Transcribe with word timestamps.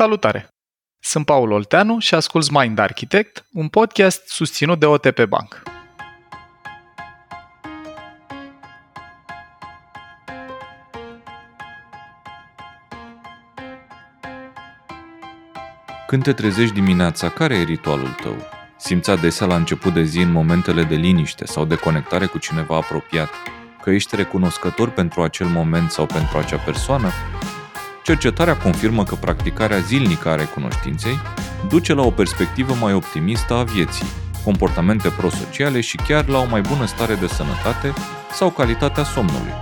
Salutare! 0.00 0.48
Sunt 1.02 1.24
Paul 1.24 1.50
Olteanu 1.50 1.98
și 1.98 2.14
ascult 2.14 2.50
Mind 2.50 2.78
Architect, 2.78 3.46
un 3.52 3.68
podcast 3.68 4.28
susținut 4.28 4.78
de 4.78 4.86
OTP 4.86 5.24
Bank. 5.24 5.62
Când 16.06 16.22
te 16.22 16.32
trezești 16.32 16.74
dimineața, 16.74 17.28
care 17.28 17.54
e 17.54 17.62
ritualul 17.62 18.16
tău? 18.22 18.36
Simți 18.76 19.10
adesea 19.10 19.46
la 19.46 19.56
început 19.56 19.92
de 19.92 20.02
zi 20.02 20.20
în 20.20 20.30
momentele 20.30 20.82
de 20.82 20.94
liniște 20.94 21.46
sau 21.46 21.64
de 21.64 21.74
conectare 21.74 22.26
cu 22.26 22.38
cineva 22.38 22.76
apropiat 22.76 23.30
că 23.82 23.90
ești 23.90 24.16
recunoscător 24.16 24.90
pentru 24.90 25.22
acel 25.22 25.46
moment 25.46 25.90
sau 25.90 26.06
pentru 26.06 26.38
acea 26.38 26.58
persoană? 26.58 27.10
Cercetarea 28.10 28.56
confirmă 28.56 29.04
că 29.04 29.14
practicarea 29.14 29.78
zilnică 29.78 30.28
a 30.28 30.34
recunoștinței 30.34 31.18
duce 31.68 31.94
la 31.94 32.02
o 32.02 32.10
perspectivă 32.10 32.74
mai 32.80 32.92
optimistă 32.92 33.54
a 33.54 33.62
vieții, 33.62 34.06
comportamente 34.44 35.08
prosociale 35.08 35.80
și 35.80 35.96
chiar 35.96 36.26
la 36.26 36.38
o 36.38 36.46
mai 36.46 36.60
bună 36.60 36.86
stare 36.86 37.14
de 37.14 37.26
sănătate 37.26 37.94
sau 38.32 38.50
calitatea 38.50 39.04
somnului. 39.04 39.52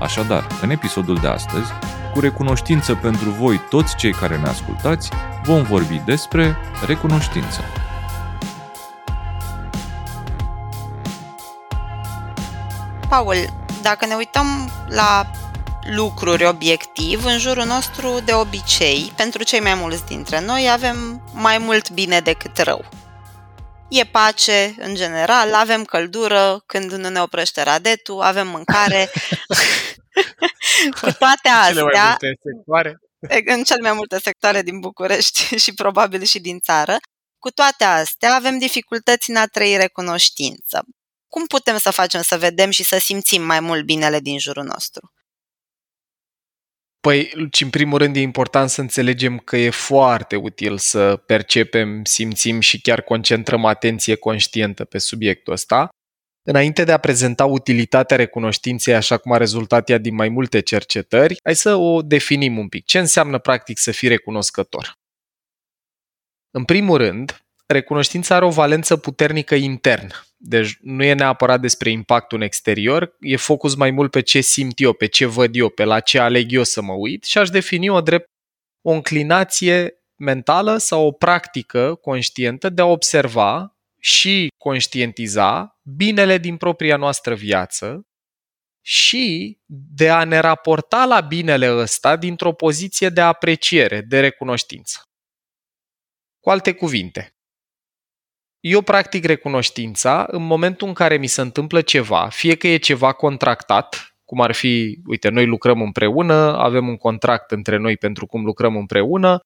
Așadar, 0.00 0.46
în 0.62 0.70
episodul 0.70 1.16
de 1.16 1.26
astăzi, 1.26 1.72
cu 2.12 2.20
recunoștință 2.20 2.94
pentru 2.94 3.30
voi 3.30 3.60
toți 3.70 3.96
cei 3.96 4.12
care 4.12 4.36
ne 4.36 4.48
ascultați, 4.48 5.10
vom 5.44 5.62
vorbi 5.62 6.02
despre 6.04 6.56
recunoștință. 6.86 7.60
Paul, 13.08 13.36
dacă 13.82 14.06
ne 14.06 14.14
uităm 14.14 14.46
la 14.88 15.30
lucruri 15.86 16.46
obiectiv, 16.46 17.24
în 17.24 17.38
jurul 17.38 17.64
nostru, 17.64 18.20
de 18.24 18.32
obicei, 18.32 19.12
pentru 19.16 19.42
cei 19.42 19.60
mai 19.60 19.74
mulți 19.74 20.06
dintre 20.06 20.40
noi, 20.40 20.70
avem 20.70 21.22
mai 21.34 21.58
mult 21.58 21.90
bine 21.90 22.20
decât 22.20 22.58
rău. 22.58 22.88
E 23.88 24.04
pace, 24.04 24.74
în 24.78 24.94
general, 24.94 25.54
avem 25.54 25.84
căldură 25.84 26.62
când 26.66 26.92
nu 26.92 27.08
ne 27.08 27.20
oprește 27.20 27.62
radetul, 27.62 28.20
avem 28.20 28.48
mâncare. 28.48 29.10
Cu 31.00 31.12
toate 31.18 31.48
astea, 31.48 32.16
în 33.44 33.62
cele 33.62 33.80
mai 33.82 33.92
multe 33.92 34.18
sectoare 34.18 34.62
din 34.62 34.80
București 34.80 35.56
și 35.62 35.74
probabil 35.74 36.22
și 36.22 36.40
din 36.40 36.58
țară, 36.58 36.96
cu 37.38 37.50
toate 37.50 37.84
astea 37.84 38.34
avem 38.34 38.58
dificultăți 38.58 39.30
în 39.30 39.36
a 39.36 39.46
trăi 39.46 39.76
recunoștință. 39.76 40.82
Cum 41.28 41.46
putem 41.46 41.78
să 41.78 41.90
facem 41.90 42.22
să 42.22 42.38
vedem 42.38 42.70
și 42.70 42.84
să 42.84 42.98
simțim 42.98 43.42
mai 43.42 43.60
mult 43.60 43.84
binele 43.84 44.20
din 44.20 44.38
jurul 44.38 44.64
nostru? 44.64 45.12
Păi, 47.00 47.32
în 47.60 47.70
primul 47.70 47.98
rând 47.98 48.16
e 48.16 48.20
important 48.20 48.70
să 48.70 48.80
înțelegem 48.80 49.38
că 49.38 49.56
e 49.56 49.70
foarte 49.70 50.36
util 50.36 50.78
să 50.78 51.16
percepem, 51.16 52.04
simțim 52.04 52.60
și 52.60 52.80
chiar 52.80 53.02
concentrăm 53.02 53.64
atenție 53.64 54.14
conștientă 54.14 54.84
pe 54.84 54.98
subiectul 54.98 55.52
ăsta. 55.52 55.88
Înainte 56.42 56.84
de 56.84 56.92
a 56.92 56.98
prezenta 56.98 57.44
utilitatea 57.44 58.16
recunoștinței 58.16 58.94
așa 58.94 59.18
cum 59.18 59.32
a 59.32 59.36
rezultat 59.36 59.88
ea 59.88 59.98
din 59.98 60.14
mai 60.14 60.28
multe 60.28 60.60
cercetări, 60.60 61.36
hai 61.44 61.54
să 61.54 61.74
o 61.74 62.02
definim 62.02 62.58
un 62.58 62.68
pic. 62.68 62.84
Ce 62.84 62.98
înseamnă 62.98 63.38
practic 63.38 63.78
să 63.78 63.90
fii 63.90 64.08
recunoscător? 64.08 64.92
În 66.50 66.64
primul 66.64 66.96
rând, 66.96 67.44
recunoștința 67.72 68.34
are 68.34 68.44
o 68.44 68.50
valență 68.50 68.96
puternică 68.96 69.54
internă. 69.54 70.24
Deci 70.36 70.78
nu 70.80 71.04
e 71.04 71.12
neapărat 71.12 71.60
despre 71.60 71.90
impactul 71.90 72.38
în 72.38 72.44
exterior, 72.44 73.16
e 73.20 73.36
focus 73.36 73.74
mai 73.74 73.90
mult 73.90 74.10
pe 74.10 74.20
ce 74.20 74.40
simt 74.40 74.80
eu, 74.80 74.92
pe 74.92 75.06
ce 75.06 75.26
văd 75.26 75.56
eu, 75.56 75.68
pe 75.68 75.84
la 75.84 76.00
ce 76.00 76.18
aleg 76.18 76.52
eu 76.52 76.62
să 76.62 76.82
mă 76.82 76.92
uit 76.92 77.24
și 77.24 77.38
aș 77.38 77.48
defini-o 77.48 78.00
drept 78.00 78.28
o 78.82 78.90
înclinație 78.90 79.94
mentală 80.16 80.76
sau 80.76 81.06
o 81.06 81.12
practică 81.12 81.94
conștientă 81.94 82.68
de 82.68 82.82
a 82.82 82.86
observa 82.86 83.76
și 84.00 84.48
conștientiza 84.58 85.78
binele 85.82 86.38
din 86.38 86.56
propria 86.56 86.96
noastră 86.96 87.34
viață 87.34 88.06
și 88.84 89.58
de 89.66 90.10
a 90.10 90.24
ne 90.24 90.38
raporta 90.38 91.04
la 91.04 91.20
binele 91.20 91.72
ăsta 91.72 92.16
dintr-o 92.16 92.52
poziție 92.52 93.08
de 93.08 93.20
apreciere, 93.20 94.00
de 94.00 94.20
recunoștință. 94.20 95.02
Cu 96.40 96.50
alte 96.50 96.72
cuvinte, 96.72 97.34
eu 98.60 98.80
practic 98.80 99.24
recunoștința 99.24 100.26
în 100.30 100.46
momentul 100.46 100.88
în 100.88 100.94
care 100.94 101.16
mi 101.16 101.26
se 101.26 101.40
întâmplă 101.40 101.80
ceva, 101.80 102.28
fie 102.28 102.54
că 102.54 102.68
e 102.68 102.76
ceva 102.76 103.12
contractat, 103.12 104.14
cum 104.24 104.40
ar 104.40 104.52
fi, 104.52 104.98
uite, 105.06 105.28
noi 105.28 105.46
lucrăm 105.46 105.82
împreună, 105.82 106.56
avem 106.58 106.88
un 106.88 106.96
contract 106.96 107.50
între 107.50 107.76
noi 107.76 107.96
pentru 107.96 108.26
cum 108.26 108.44
lucrăm 108.44 108.76
împreună 108.76 109.40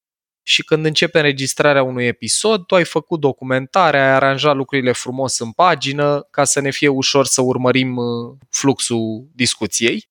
și 0.47 0.65
când 0.65 0.85
începe 0.85 1.19
înregistrarea 1.19 1.83
unui 1.83 2.07
episod, 2.07 2.67
tu 2.67 2.75
ai 2.75 2.85
făcut 2.85 3.21
documentarea, 3.21 4.03
ai 4.03 4.15
aranjat 4.15 4.55
lucrurile 4.55 4.93
frumos 4.93 5.39
în 5.39 5.53
pagină 5.53 6.27
ca 6.31 6.45
să 6.45 6.61
ne 6.61 6.71
fie 6.71 6.89
ușor 6.89 7.27
să 7.27 7.43
urmărim 7.43 7.97
uh, 7.97 8.37
fluxul 8.51 9.29
discuției. 9.35 10.09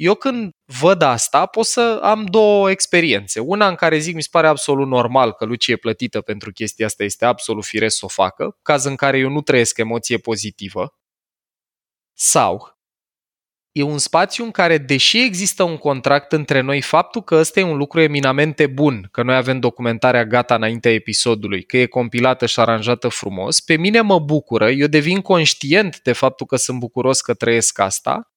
Eu 0.00 0.14
când 0.14 0.50
văd 0.80 1.02
asta, 1.02 1.46
pot 1.46 1.66
să 1.66 2.00
am 2.02 2.24
două 2.24 2.70
experiențe. 2.70 3.40
Una 3.40 3.68
în 3.68 3.74
care 3.74 3.98
zic, 3.98 4.14
mi 4.14 4.22
se 4.22 4.28
pare 4.30 4.46
absolut 4.46 4.88
normal 4.88 5.32
că 5.32 5.44
Lucie 5.44 5.74
e 5.74 5.76
plătită 5.76 6.20
pentru 6.20 6.52
chestia 6.52 6.86
asta, 6.86 7.04
este 7.04 7.24
absolut 7.24 7.64
firesc 7.64 7.96
să 7.96 8.04
o 8.04 8.08
facă, 8.08 8.58
caz 8.62 8.84
în 8.84 8.96
care 8.96 9.18
eu 9.18 9.28
nu 9.28 9.40
trăiesc 9.40 9.78
emoție 9.78 10.18
pozitivă. 10.18 10.94
Sau 12.12 12.78
e 13.72 13.82
un 13.82 13.98
spațiu 13.98 14.44
în 14.44 14.50
care, 14.50 14.78
deși 14.78 15.22
există 15.22 15.62
un 15.62 15.76
contract 15.76 16.32
între 16.32 16.60
noi, 16.60 16.80
faptul 16.80 17.22
că 17.22 17.34
ăsta 17.34 17.60
e 17.60 17.62
un 17.62 17.76
lucru 17.76 18.00
eminamente 18.00 18.66
bun, 18.66 19.08
că 19.10 19.22
noi 19.22 19.36
avem 19.36 19.60
documentarea 19.60 20.24
gata 20.24 20.54
înaintea 20.54 20.92
episodului, 20.92 21.62
că 21.62 21.76
e 21.76 21.86
compilată 21.86 22.46
și 22.46 22.60
aranjată 22.60 23.08
frumos, 23.08 23.60
pe 23.60 23.76
mine 23.76 24.00
mă 24.00 24.18
bucură, 24.18 24.70
eu 24.70 24.86
devin 24.86 25.20
conștient 25.20 26.00
de 26.00 26.12
faptul 26.12 26.46
că 26.46 26.56
sunt 26.56 26.78
bucuros 26.78 27.20
că 27.20 27.34
trăiesc 27.34 27.78
asta 27.78 28.32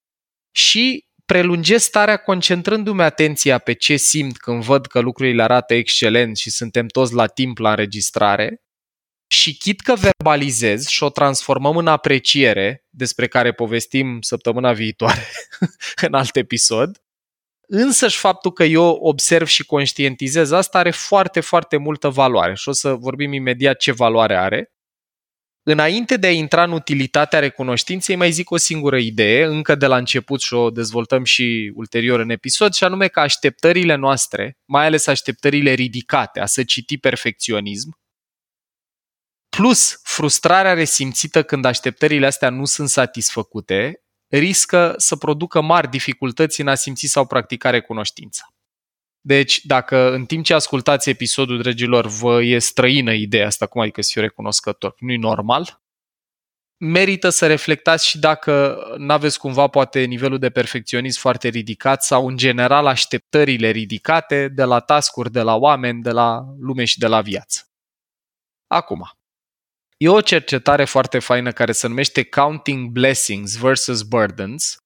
și 0.50 1.12
prelungesc 1.26 1.84
starea 1.84 2.16
concentrându-mi 2.16 3.02
atenția 3.02 3.58
pe 3.58 3.72
ce 3.72 3.96
simt 3.96 4.36
când 4.36 4.62
văd 4.62 4.86
că 4.86 5.00
lucrurile 5.00 5.42
arată 5.42 5.74
excelent 5.74 6.36
și 6.36 6.50
suntem 6.50 6.86
toți 6.86 7.14
la 7.14 7.26
timp 7.26 7.58
la 7.58 7.70
înregistrare 7.70 8.62
și 9.26 9.56
chit 9.56 9.80
că 9.80 9.94
verbalizez 9.94 10.86
și 10.86 11.02
o 11.02 11.10
transformăm 11.10 11.76
în 11.76 11.86
apreciere, 11.86 12.84
despre 12.90 13.28
care 13.28 13.52
povestim 13.52 14.20
săptămâna 14.20 14.72
viitoare 14.72 15.26
în 16.06 16.14
alt 16.14 16.36
episod, 16.36 17.02
însăși 17.66 18.18
faptul 18.18 18.52
că 18.52 18.64
eu 18.64 18.84
observ 18.84 19.46
și 19.46 19.64
conștientizez 19.64 20.50
asta 20.50 20.78
are 20.78 20.90
foarte, 20.90 21.40
foarte 21.40 21.76
multă 21.76 22.08
valoare 22.08 22.54
și 22.54 22.68
o 22.68 22.72
să 22.72 22.94
vorbim 22.94 23.32
imediat 23.32 23.76
ce 23.76 23.92
valoare 23.92 24.36
are. 24.36 24.73
Înainte 25.66 26.16
de 26.16 26.26
a 26.26 26.30
intra 26.30 26.62
în 26.62 26.72
utilitatea 26.72 27.38
recunoștinței, 27.38 28.16
mai 28.16 28.30
zic 28.30 28.50
o 28.50 28.56
singură 28.56 28.98
idee, 28.98 29.44
încă 29.44 29.74
de 29.74 29.86
la 29.86 29.96
început 29.96 30.40
și 30.40 30.54
o 30.54 30.70
dezvoltăm 30.70 31.24
și 31.24 31.72
ulterior 31.74 32.20
în 32.20 32.30
episod, 32.30 32.72
și 32.72 32.84
anume 32.84 33.08
că 33.08 33.20
așteptările 33.20 33.94
noastre, 33.94 34.58
mai 34.64 34.86
ales 34.86 35.06
așteptările 35.06 35.72
ridicate, 35.72 36.40
a 36.40 36.46
să 36.46 36.64
citi 36.64 36.98
perfecționism, 36.98 37.98
plus 39.48 40.00
frustrarea 40.02 40.72
resimțită 40.72 41.42
când 41.42 41.64
așteptările 41.64 42.26
astea 42.26 42.50
nu 42.50 42.64
sunt 42.64 42.88
satisfăcute, 42.88 44.02
riscă 44.28 44.94
să 44.96 45.16
producă 45.16 45.60
mari 45.60 45.90
dificultăți 45.90 46.60
în 46.60 46.68
a 46.68 46.74
simți 46.74 47.06
sau 47.06 47.26
practica 47.26 47.70
recunoștința. 47.70 48.53
Deci, 49.26 49.64
dacă 49.64 50.12
în 50.12 50.24
timp 50.26 50.44
ce 50.44 50.54
ascultați 50.54 51.10
episodul, 51.10 51.62
dragilor, 51.62 52.06
vă 52.06 52.42
e 52.42 52.58
străină 52.58 53.12
ideea 53.12 53.46
asta, 53.46 53.66
cum 53.66 53.80
adică 53.80 54.02
să 54.02 54.10
fiu 54.12 54.20
recunoscător, 54.20 54.94
nu-i 54.98 55.16
normal, 55.16 55.82
merită 56.76 57.28
să 57.28 57.46
reflectați 57.46 58.08
și 58.08 58.18
dacă 58.18 58.76
nu 58.98 59.12
aveți 59.12 59.38
cumva 59.38 59.66
poate 59.66 60.04
nivelul 60.04 60.38
de 60.38 60.50
perfecționism 60.50 61.20
foarte 61.20 61.48
ridicat 61.48 62.02
sau 62.02 62.26
în 62.26 62.36
general 62.36 62.86
așteptările 62.86 63.70
ridicate 63.70 64.48
de 64.48 64.64
la 64.64 64.80
tascuri, 64.80 65.30
de 65.30 65.40
la 65.40 65.54
oameni, 65.54 66.02
de 66.02 66.10
la 66.10 66.44
lume 66.58 66.84
și 66.84 66.98
de 66.98 67.06
la 67.06 67.20
viață. 67.20 67.62
Acum, 68.66 69.10
e 69.96 70.08
o 70.08 70.20
cercetare 70.20 70.84
foarte 70.84 71.18
faină 71.18 71.52
care 71.52 71.72
se 71.72 71.86
numește 71.86 72.24
Counting 72.24 72.90
Blessings 72.90 73.56
versus 73.56 74.02
Burdens, 74.02 74.76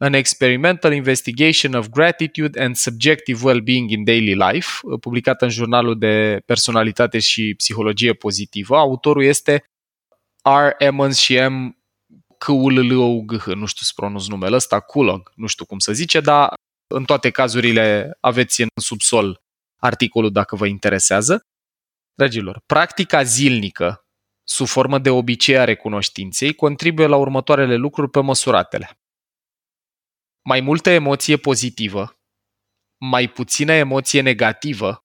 An 0.00 0.12
Experimental 0.12 0.92
Investigation 0.92 1.74
of 1.74 1.88
Gratitude 1.88 2.62
and 2.62 2.76
Subjective 2.76 3.40
Well-Being 3.44 3.90
in 3.90 4.04
Daily 4.04 4.34
Life, 4.34 4.68
publicat 5.00 5.42
în 5.42 5.48
jurnalul 5.48 5.98
de 5.98 6.42
personalitate 6.46 7.18
și 7.18 7.54
psihologie 7.56 8.12
pozitivă. 8.12 8.76
Autorul 8.76 9.22
este 9.22 9.64
R. 10.42 10.82
Emmons 10.82 11.18
și 11.18 11.38
M. 11.48 11.76
Kulug, 12.38 13.44
nu 13.44 13.66
știu 13.66 13.84
să 13.84 13.92
pronunț 13.94 14.26
numele 14.26 14.56
ăsta, 14.56 14.80
Kulog, 14.80 15.32
nu 15.34 15.46
știu 15.46 15.64
cum 15.64 15.78
să 15.78 15.92
zice, 15.92 16.20
dar 16.20 16.52
în 16.94 17.04
toate 17.04 17.30
cazurile 17.30 18.16
aveți 18.20 18.60
în 18.60 18.68
subsol 18.80 19.40
articolul 19.76 20.32
dacă 20.32 20.56
vă 20.56 20.66
interesează. 20.66 21.40
Dragilor, 22.14 22.62
practica 22.66 23.22
zilnică, 23.22 24.06
sub 24.44 24.66
formă 24.66 24.98
de 24.98 25.10
obicei 25.10 25.58
a 25.58 25.64
recunoștinței, 25.64 26.54
contribuie 26.54 27.06
la 27.06 27.16
următoarele 27.16 27.74
lucruri 27.76 28.10
pe 28.10 28.20
măsuratele 28.20 28.97
mai 30.48 30.60
multă 30.60 30.90
emoție 30.90 31.36
pozitivă, 31.36 32.18
mai 33.00 33.28
puțină 33.28 33.72
emoție 33.72 34.20
negativă, 34.20 35.04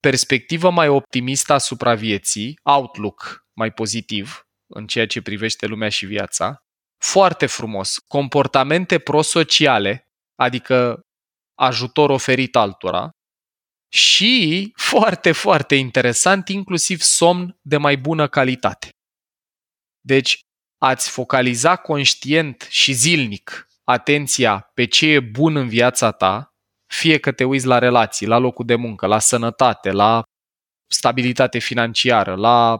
perspectivă 0.00 0.70
mai 0.70 0.88
optimistă 0.88 1.52
asupra 1.52 1.94
vieții, 1.94 2.58
outlook 2.62 3.46
mai 3.52 3.72
pozitiv 3.72 4.48
în 4.66 4.86
ceea 4.86 5.06
ce 5.06 5.22
privește 5.22 5.66
lumea 5.66 5.88
și 5.88 6.06
viața, 6.06 6.64
foarte 7.02 7.46
frumos, 7.46 7.98
comportamente 7.98 8.98
prosociale, 8.98 10.08
adică 10.34 11.00
ajutor 11.54 12.10
oferit 12.10 12.56
altora, 12.56 13.10
și, 13.92 14.72
foarte, 14.76 15.32
foarte 15.32 15.74
interesant, 15.74 16.48
inclusiv 16.48 17.00
somn 17.00 17.58
de 17.62 17.76
mai 17.76 17.96
bună 17.96 18.28
calitate. 18.28 18.88
Deci, 20.00 20.40
ați 20.78 21.10
focaliza 21.10 21.76
conștient 21.76 22.66
și 22.70 22.92
zilnic 22.92 23.68
atenția 23.84 24.70
pe 24.74 24.84
ce 24.84 25.06
e 25.06 25.20
bun 25.20 25.56
în 25.56 25.68
viața 25.68 26.10
ta, 26.10 26.48
fie 26.94 27.18
că 27.18 27.32
te 27.32 27.44
uiți 27.44 27.66
la 27.66 27.78
relații, 27.78 28.26
la 28.26 28.38
locul 28.38 28.66
de 28.66 28.74
muncă, 28.74 29.06
la 29.06 29.18
sănătate, 29.18 29.90
la 29.90 30.22
stabilitate 30.92 31.58
financiară, 31.58 32.34
la, 32.34 32.78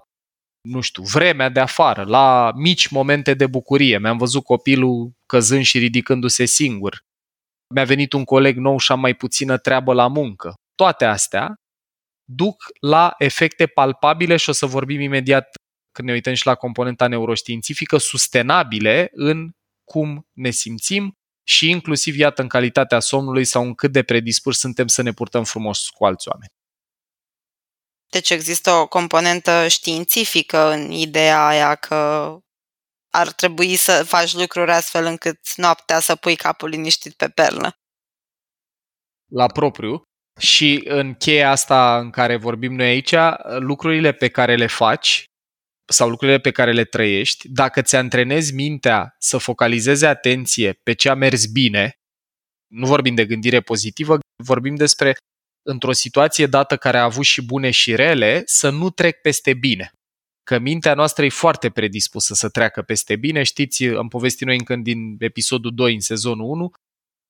nu 0.68 0.80
știu, 0.80 1.02
vremea 1.02 1.48
de 1.48 1.60
afară, 1.60 2.02
la 2.02 2.52
mici 2.54 2.88
momente 2.88 3.34
de 3.34 3.46
bucurie. 3.46 3.98
Mi-am 3.98 4.18
văzut 4.18 4.44
copilul 4.44 5.12
căzând 5.26 5.64
și 5.64 5.78
ridicându-se 5.78 6.44
singur. 6.44 6.98
Mi-a 7.74 7.84
venit 7.84 8.12
un 8.12 8.24
coleg 8.24 8.56
nou 8.56 8.78
și 8.78 8.92
am 8.92 9.00
mai 9.00 9.14
puțină 9.14 9.58
treabă 9.58 9.92
la 9.92 10.08
muncă. 10.08 10.54
Toate 10.74 11.04
astea 11.04 11.54
duc 12.24 12.64
la 12.80 13.14
efecte 13.18 13.66
palpabile 13.66 14.36
și 14.36 14.48
o 14.48 14.52
să 14.52 14.66
vorbim 14.66 15.00
imediat 15.00 15.48
când 15.92 16.08
ne 16.08 16.14
uităm 16.14 16.34
și 16.34 16.46
la 16.46 16.54
componenta 16.54 17.06
neuroștiințifică, 17.06 17.96
sustenabile 17.96 19.08
în 19.12 19.50
cum 19.84 20.28
ne 20.32 20.50
simțim 20.50 21.12
și 21.46 21.70
inclusiv, 21.70 22.16
iată, 22.16 22.42
în 22.42 22.48
calitatea 22.48 23.00
somnului 23.00 23.44
sau 23.44 23.62
în 23.62 23.74
cât 23.74 23.92
de 23.92 24.02
predispuși 24.02 24.58
suntem 24.58 24.86
să 24.86 25.02
ne 25.02 25.12
purtăm 25.12 25.44
frumos 25.44 25.88
cu 25.88 26.04
alți 26.04 26.28
oameni. 26.28 26.52
Deci 28.10 28.30
există 28.30 28.70
o 28.70 28.88
componentă 28.88 29.68
științifică 29.68 30.70
în 30.70 30.90
ideea 30.90 31.46
aia 31.46 31.74
că 31.74 32.36
ar 33.10 33.32
trebui 33.32 33.76
să 33.76 34.04
faci 34.04 34.32
lucruri 34.32 34.70
astfel 34.70 35.04
încât 35.04 35.56
noaptea 35.56 36.00
să 36.00 36.16
pui 36.16 36.36
capul 36.36 36.68
liniștit 36.68 37.14
pe 37.14 37.28
pernă. 37.28 37.72
La 39.32 39.46
propriu. 39.46 40.02
Și 40.40 40.82
în 40.84 41.14
cheia 41.14 41.50
asta 41.50 41.98
în 41.98 42.10
care 42.10 42.36
vorbim 42.36 42.74
noi 42.74 42.86
aici, 42.86 43.14
lucrurile 43.58 44.12
pe 44.12 44.28
care 44.28 44.56
le 44.56 44.66
faci 44.66 45.24
sau 45.86 46.08
lucrurile 46.08 46.38
pe 46.38 46.50
care 46.50 46.72
le 46.72 46.84
trăiești, 46.84 47.48
dacă 47.48 47.82
ți 47.82 47.96
antrenezi 47.96 48.54
mintea 48.54 49.16
să 49.18 49.38
focalizeze 49.38 50.06
atenție 50.06 50.72
pe 50.82 50.92
ce 50.92 51.08
a 51.08 51.14
mers 51.14 51.46
bine, 51.46 51.98
nu 52.66 52.86
vorbim 52.86 53.14
de 53.14 53.26
gândire 53.26 53.60
pozitivă, 53.60 54.18
vorbim 54.42 54.74
despre 54.74 55.16
într-o 55.66 55.92
situație 55.92 56.46
dată 56.46 56.76
care 56.76 56.98
a 56.98 57.04
avut 57.04 57.24
și 57.24 57.42
bune 57.42 57.70
și 57.70 57.94
rele, 57.94 58.42
să 58.44 58.70
nu 58.70 58.90
trec 58.90 59.20
peste 59.20 59.54
bine. 59.54 59.90
Că 60.42 60.58
mintea 60.58 60.94
noastră 60.94 61.24
e 61.24 61.28
foarte 61.28 61.70
predispusă 61.70 62.34
să 62.34 62.48
treacă 62.48 62.82
peste 62.82 63.16
bine. 63.16 63.42
Știți, 63.42 63.84
am 63.84 64.08
povestit 64.08 64.46
noi 64.46 64.56
încă 64.56 64.76
din 64.76 65.16
episodul 65.18 65.74
2 65.74 65.94
în 65.94 66.00
sezonul 66.00 66.50
1, 66.50 66.70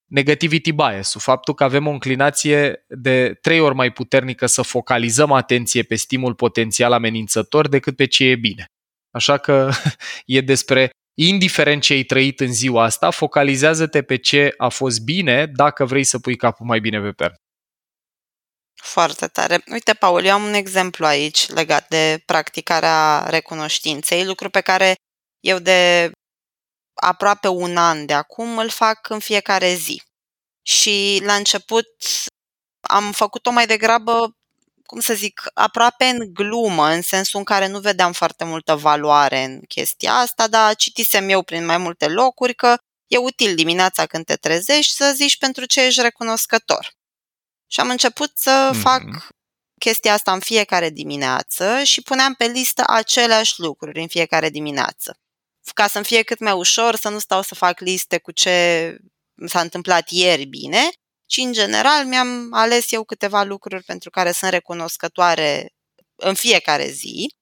negativity 0.07 0.73
bias 0.73 1.15
faptul 1.19 1.55
că 1.55 1.65
avem 1.65 1.87
o 1.87 1.91
înclinație 1.91 2.85
de 2.89 3.39
trei 3.41 3.61
ori 3.61 3.75
mai 3.75 3.93
puternică 3.93 4.47
să 4.47 4.63
focalizăm 4.63 5.33
atenție 5.33 5.83
pe 5.83 5.95
stimul 5.95 6.35
potențial 6.35 6.93
amenințător 6.93 7.69
decât 7.69 7.97
pe 7.97 8.07
ce 8.07 8.25
e 8.25 8.37
bine. 8.37 8.67
Așa 9.11 9.39
că 9.39 9.71
e 10.27 10.41
despre, 10.41 10.91
indiferent 11.15 11.83
ce 11.83 11.93
ai 11.93 12.03
trăit 12.03 12.41
în 12.41 12.53
ziua 12.53 12.85
asta, 12.85 13.11
focalizează-te 13.11 14.03
pe 14.03 14.17
ce 14.17 14.55
a 14.57 14.69
fost 14.69 15.01
bine 15.01 15.47
dacă 15.47 15.85
vrei 15.85 16.05
să 16.05 16.19
pui 16.19 16.37
capul 16.37 16.67
mai 16.67 16.81
bine 16.81 17.01
pe 17.01 17.13
pernă. 17.13 17.37
Foarte 18.83 19.27
tare. 19.27 19.63
Uite, 19.73 19.95
Paul, 19.95 20.25
eu 20.25 20.33
am 20.33 20.45
un 20.45 20.53
exemplu 20.53 21.07
aici 21.07 21.49
legat 21.49 21.89
de 21.89 22.23
practicarea 22.27 23.27
recunoștinței, 23.29 24.25
lucru 24.25 24.51
pe 24.51 24.61
care 24.61 24.95
eu 25.41 25.59
de 25.59 26.11
aproape 27.05 27.49
un 27.49 27.77
an 27.77 28.07
de 28.07 28.13
acum 28.13 28.59
îl 28.59 28.69
fac 28.69 29.09
în 29.09 29.19
fiecare 29.19 29.75
zi. 29.75 30.03
Și 30.63 31.21
la 31.25 31.35
început 31.35 31.89
am 32.81 33.13
făcut-o 33.13 33.51
mai 33.51 33.67
degrabă, 33.67 34.37
cum 34.87 35.01
să 35.01 35.15
zic, 35.15 35.43
aproape 35.55 36.05
în 36.05 36.35
glumă, 36.35 36.89
în 36.89 37.03
sensul 37.03 37.39
în 37.39 37.45
care 37.45 37.67
nu 37.67 37.79
vedeam 37.81 38.13
foarte 38.13 38.45
multă 38.45 38.77
valoare 38.77 39.45
în 39.45 39.61
chestia 39.61 40.15
asta, 40.15 40.49
dar 40.49 40.75
citisem 40.75 41.29
eu 41.29 41.43
prin 41.43 41.65
mai 41.65 41.79
multe 41.79 42.09
locuri 42.09 42.55
că 42.55 42.77
e 43.07 43.17
util 43.17 43.55
dimineața 43.55 44.07
când 44.07 44.25
te 44.25 44.37
trezești 44.37 44.93
să 44.93 45.13
zici 45.15 45.39
pentru 45.39 45.65
ce 45.65 45.85
ești 45.85 46.01
recunoscător. 46.01 46.93
Și 47.67 47.81
am 47.81 47.91
început 47.91 48.33
să 48.35 48.71
mm-hmm. 48.73 48.81
fac 48.81 49.03
chestia 49.79 50.13
asta 50.13 50.33
în 50.33 50.41
fiecare 50.41 50.91
dimineață 50.91 51.83
și 51.83 52.03
puneam 52.03 52.35
pe 52.35 52.47
listă 52.47 52.83
aceleași 52.87 53.61
lucruri 53.61 54.01
în 54.01 54.09
fiecare 54.09 54.51
dimineață 54.51 55.19
ca 55.73 55.87
să-mi 55.87 56.05
fie 56.05 56.23
cât 56.23 56.39
mai 56.39 56.53
ușor, 56.53 56.97
să 56.97 57.09
nu 57.09 57.19
stau 57.19 57.43
să 57.43 57.55
fac 57.55 57.81
liste 57.81 58.19
cu 58.19 58.31
ce 58.31 58.97
s-a 59.47 59.61
întâmplat 59.61 60.11
ieri 60.11 60.45
bine, 60.45 60.89
ci 61.27 61.37
în 61.37 61.53
general 61.53 62.05
mi-am 62.07 62.49
ales 62.53 62.93
eu 62.93 63.05
câteva 63.05 63.43
lucruri 63.43 63.83
pentru 63.83 64.11
care 64.11 64.33
sunt 64.33 64.51
recunoscătoare 64.51 65.73
în 66.17 66.35
fiecare 66.35 66.89
zi 66.89 67.35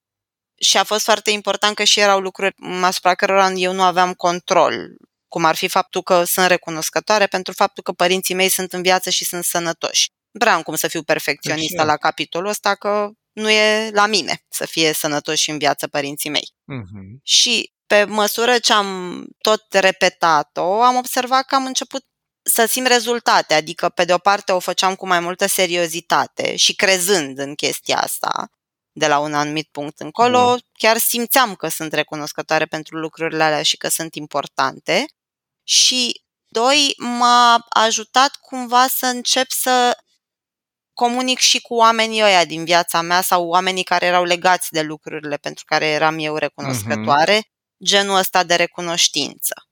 și 0.61 0.77
a 0.77 0.85
fost 0.85 1.05
foarte 1.05 1.31
important 1.31 1.75
că 1.75 1.85
și 1.85 2.01
erau 2.01 2.21
lucruri 2.21 2.55
asupra 2.83 3.15
cărora 3.15 3.51
eu 3.51 3.73
nu 3.73 3.83
aveam 3.83 4.15
control, 4.15 4.97
cum 5.29 5.45
ar 5.45 5.55
fi 5.55 5.69
faptul 5.69 6.03
că 6.03 6.25
sunt 6.25 6.47
recunoscătoare 6.47 7.27
pentru 7.27 7.53
faptul 7.53 7.83
că 7.83 7.93
părinții 7.93 8.35
mei 8.35 8.49
sunt 8.49 8.73
în 8.73 8.83
viață 8.83 9.11
și 9.11 9.25
sunt 9.25 9.45
sănătoși. 9.45 10.11
Vreau 10.31 10.63
cum 10.63 10.75
să 10.75 10.89
fiu 10.89 11.03
perfecționistă 11.03 11.85
la 11.85 11.97
capitolul 11.97 12.49
ăsta, 12.49 12.75
că 12.75 13.11
nu 13.33 13.51
e 13.51 13.91
la 13.91 14.07
mine 14.07 14.43
să 14.49 14.67
fie 14.67 14.93
sănătoși 14.93 15.51
în 15.51 15.59
viață 15.59 15.89
părinții 15.89 16.31
mei. 16.31 16.53
Uh-huh. 16.53 17.23
Și 17.23 17.73
pe 17.93 18.05
măsură 18.05 18.59
ce 18.59 18.73
am 18.73 19.25
tot 19.39 19.73
repetat-o, 19.73 20.83
am 20.83 20.97
observat 20.97 21.45
că 21.47 21.55
am 21.55 21.65
început 21.65 22.05
să 22.43 22.67
simt 22.67 22.87
rezultate, 22.87 23.55
adică 23.55 23.89
pe 23.89 24.05
de 24.05 24.13
o 24.13 24.19
parte 24.19 24.53
o 24.53 24.59
făceam 24.59 24.95
cu 24.95 25.07
mai 25.07 25.21
multă 25.21 25.47
seriozitate 25.47 26.57
și 26.57 26.75
crezând 26.75 27.39
în 27.39 27.55
chestia 27.55 27.99
asta, 27.99 28.51
de 28.93 29.07
la 29.07 29.19
un 29.19 29.35
anumit 29.35 29.69
punct 29.71 30.01
încolo, 30.01 30.51
mm. 30.51 30.59
chiar 30.73 30.97
simțeam 30.97 31.55
că 31.55 31.69
sunt 31.69 31.93
recunoscătoare 31.93 32.67
pentru 32.67 32.99
lucrurile 32.99 33.43
alea 33.43 33.63
și 33.63 33.77
că 33.77 33.89
sunt 33.89 34.15
importante. 34.15 35.05
Și 35.63 36.23
doi, 36.49 36.95
m-a 36.97 37.67
ajutat 37.69 38.37
cumva 38.41 38.87
să 38.87 39.07
încep 39.07 39.51
să 39.51 39.99
comunic 40.93 41.39
și 41.39 41.61
cu 41.61 41.75
oamenii 41.75 42.23
ăia 42.23 42.45
din 42.45 42.65
viața 42.65 43.01
mea 43.01 43.21
sau 43.21 43.47
oamenii 43.47 43.85
care 43.85 44.07
erau 44.07 44.25
legați 44.25 44.71
de 44.71 44.83
lucrurile 44.83 45.37
pentru 45.37 45.65
care 45.67 45.87
eram 45.87 46.19
eu 46.19 46.37
recunoscătoare, 46.37 47.39
mm-hmm 47.39 47.51
genul 47.85 48.17
ăsta 48.17 48.45
de 48.45 48.55
recunoștință 48.55 49.67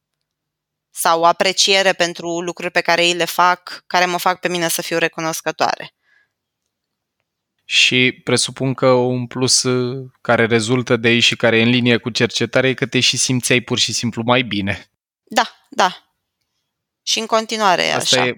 sau 0.90 1.24
apreciere 1.24 1.92
pentru 1.92 2.40
lucruri 2.40 2.70
pe 2.70 2.80
care 2.80 3.06
ei 3.06 3.12
le 3.12 3.24
fac, 3.24 3.84
care 3.86 4.04
mă 4.04 4.16
fac 4.16 4.40
pe 4.40 4.48
mine 4.48 4.68
să 4.68 4.82
fiu 4.82 4.98
recunoscătoare. 4.98 5.94
Și 7.64 8.20
presupun 8.24 8.74
că 8.74 8.86
un 8.86 9.26
plus 9.26 9.62
uh, 9.62 10.10
care 10.20 10.46
rezultă 10.46 10.96
de 10.96 11.08
aici 11.08 11.22
și 11.22 11.36
care 11.36 11.58
e 11.58 11.62
în 11.62 11.68
linie 11.68 11.96
cu 11.96 12.10
cercetarea 12.10 12.70
e 12.70 12.74
că 12.74 12.86
te 12.86 13.00
și 13.00 13.16
simțeai 13.16 13.60
pur 13.60 13.78
și 13.78 13.92
simplu 13.92 14.22
mai 14.22 14.42
bine. 14.42 14.90
Da, 15.22 15.66
da. 15.68 16.14
Și 17.02 17.18
în 17.18 17.26
continuare 17.26 17.82
e 17.82 17.94
Asta 17.94 18.20
așa. 18.20 18.26
E, 18.26 18.36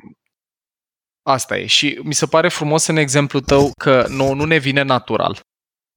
asta 1.23 1.59
e. 1.59 1.67
Și 1.67 1.99
mi 2.03 2.15
se 2.15 2.27
pare 2.27 2.49
frumos 2.49 2.87
în 2.87 2.97
exemplu 2.97 3.41
tău 3.41 3.73
că 3.79 4.07
nu, 4.09 4.35
nu 4.35 4.45
ne 4.45 4.57
vine 4.57 4.83
natural. 4.83 5.41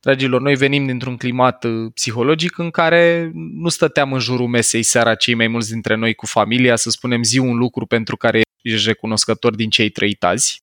Dragilor, 0.05 0.41
noi 0.41 0.55
venim 0.55 0.85
dintr-un 0.85 1.17
climat 1.17 1.63
uh, 1.63 1.91
psihologic 1.93 2.57
în 2.57 2.71
care 2.71 3.31
nu 3.33 3.69
stăteam 3.69 4.13
în 4.13 4.19
jurul 4.19 4.47
mesei 4.47 4.83
seara 4.83 5.15
cei 5.15 5.33
mai 5.33 5.47
mulți 5.47 5.71
dintre 5.71 5.95
noi 5.95 6.13
cu 6.13 6.25
familia 6.25 6.75
să 6.75 6.89
spunem 6.89 7.23
zi 7.23 7.37
un 7.37 7.57
lucru 7.57 7.85
pentru 7.85 8.17
care 8.17 8.41
ești 8.61 8.87
recunoscător 8.87 9.55
din 9.55 9.69
cei 9.69 9.89
trăit 9.89 10.23
azi. 10.23 10.57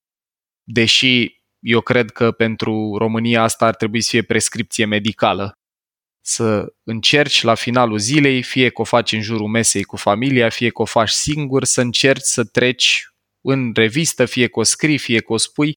Deși 0.62 1.40
eu 1.58 1.80
cred 1.80 2.11
că 2.11 2.30
pentru 2.30 2.96
România 2.99 3.42
asta 3.42 3.66
ar 3.66 3.75
trebui 3.75 4.00
să 4.00 4.08
fie 4.11 4.22
prescripție 4.22 4.84
medicală. 4.84 5.52
Să 6.25 6.72
încerci 6.82 7.42
la 7.42 7.54
finalul 7.54 7.99
zilei, 7.99 8.42
fie 8.42 8.68
că 8.68 8.80
o 8.80 8.84
faci 8.84 9.12
în 9.12 9.20
jurul 9.20 9.49
mesei 9.49 9.82
cu 9.82 9.96
familia, 9.96 10.49
fie 10.49 10.70
că 10.70 10.82
o 10.82 10.84
faci 10.84 11.11
singur, 11.11 11.64
să 11.64 11.80
încerci 11.80 12.25
să 12.25 12.44
treci 12.44 13.06
în 13.40 13.72
revistă, 13.75 14.25
fie 14.25 14.46
că 14.46 14.58
o 14.58 14.62
scrii, 14.62 14.99
fie 14.99 15.20
că 15.20 15.32
o 15.32 15.37
spui, 15.37 15.75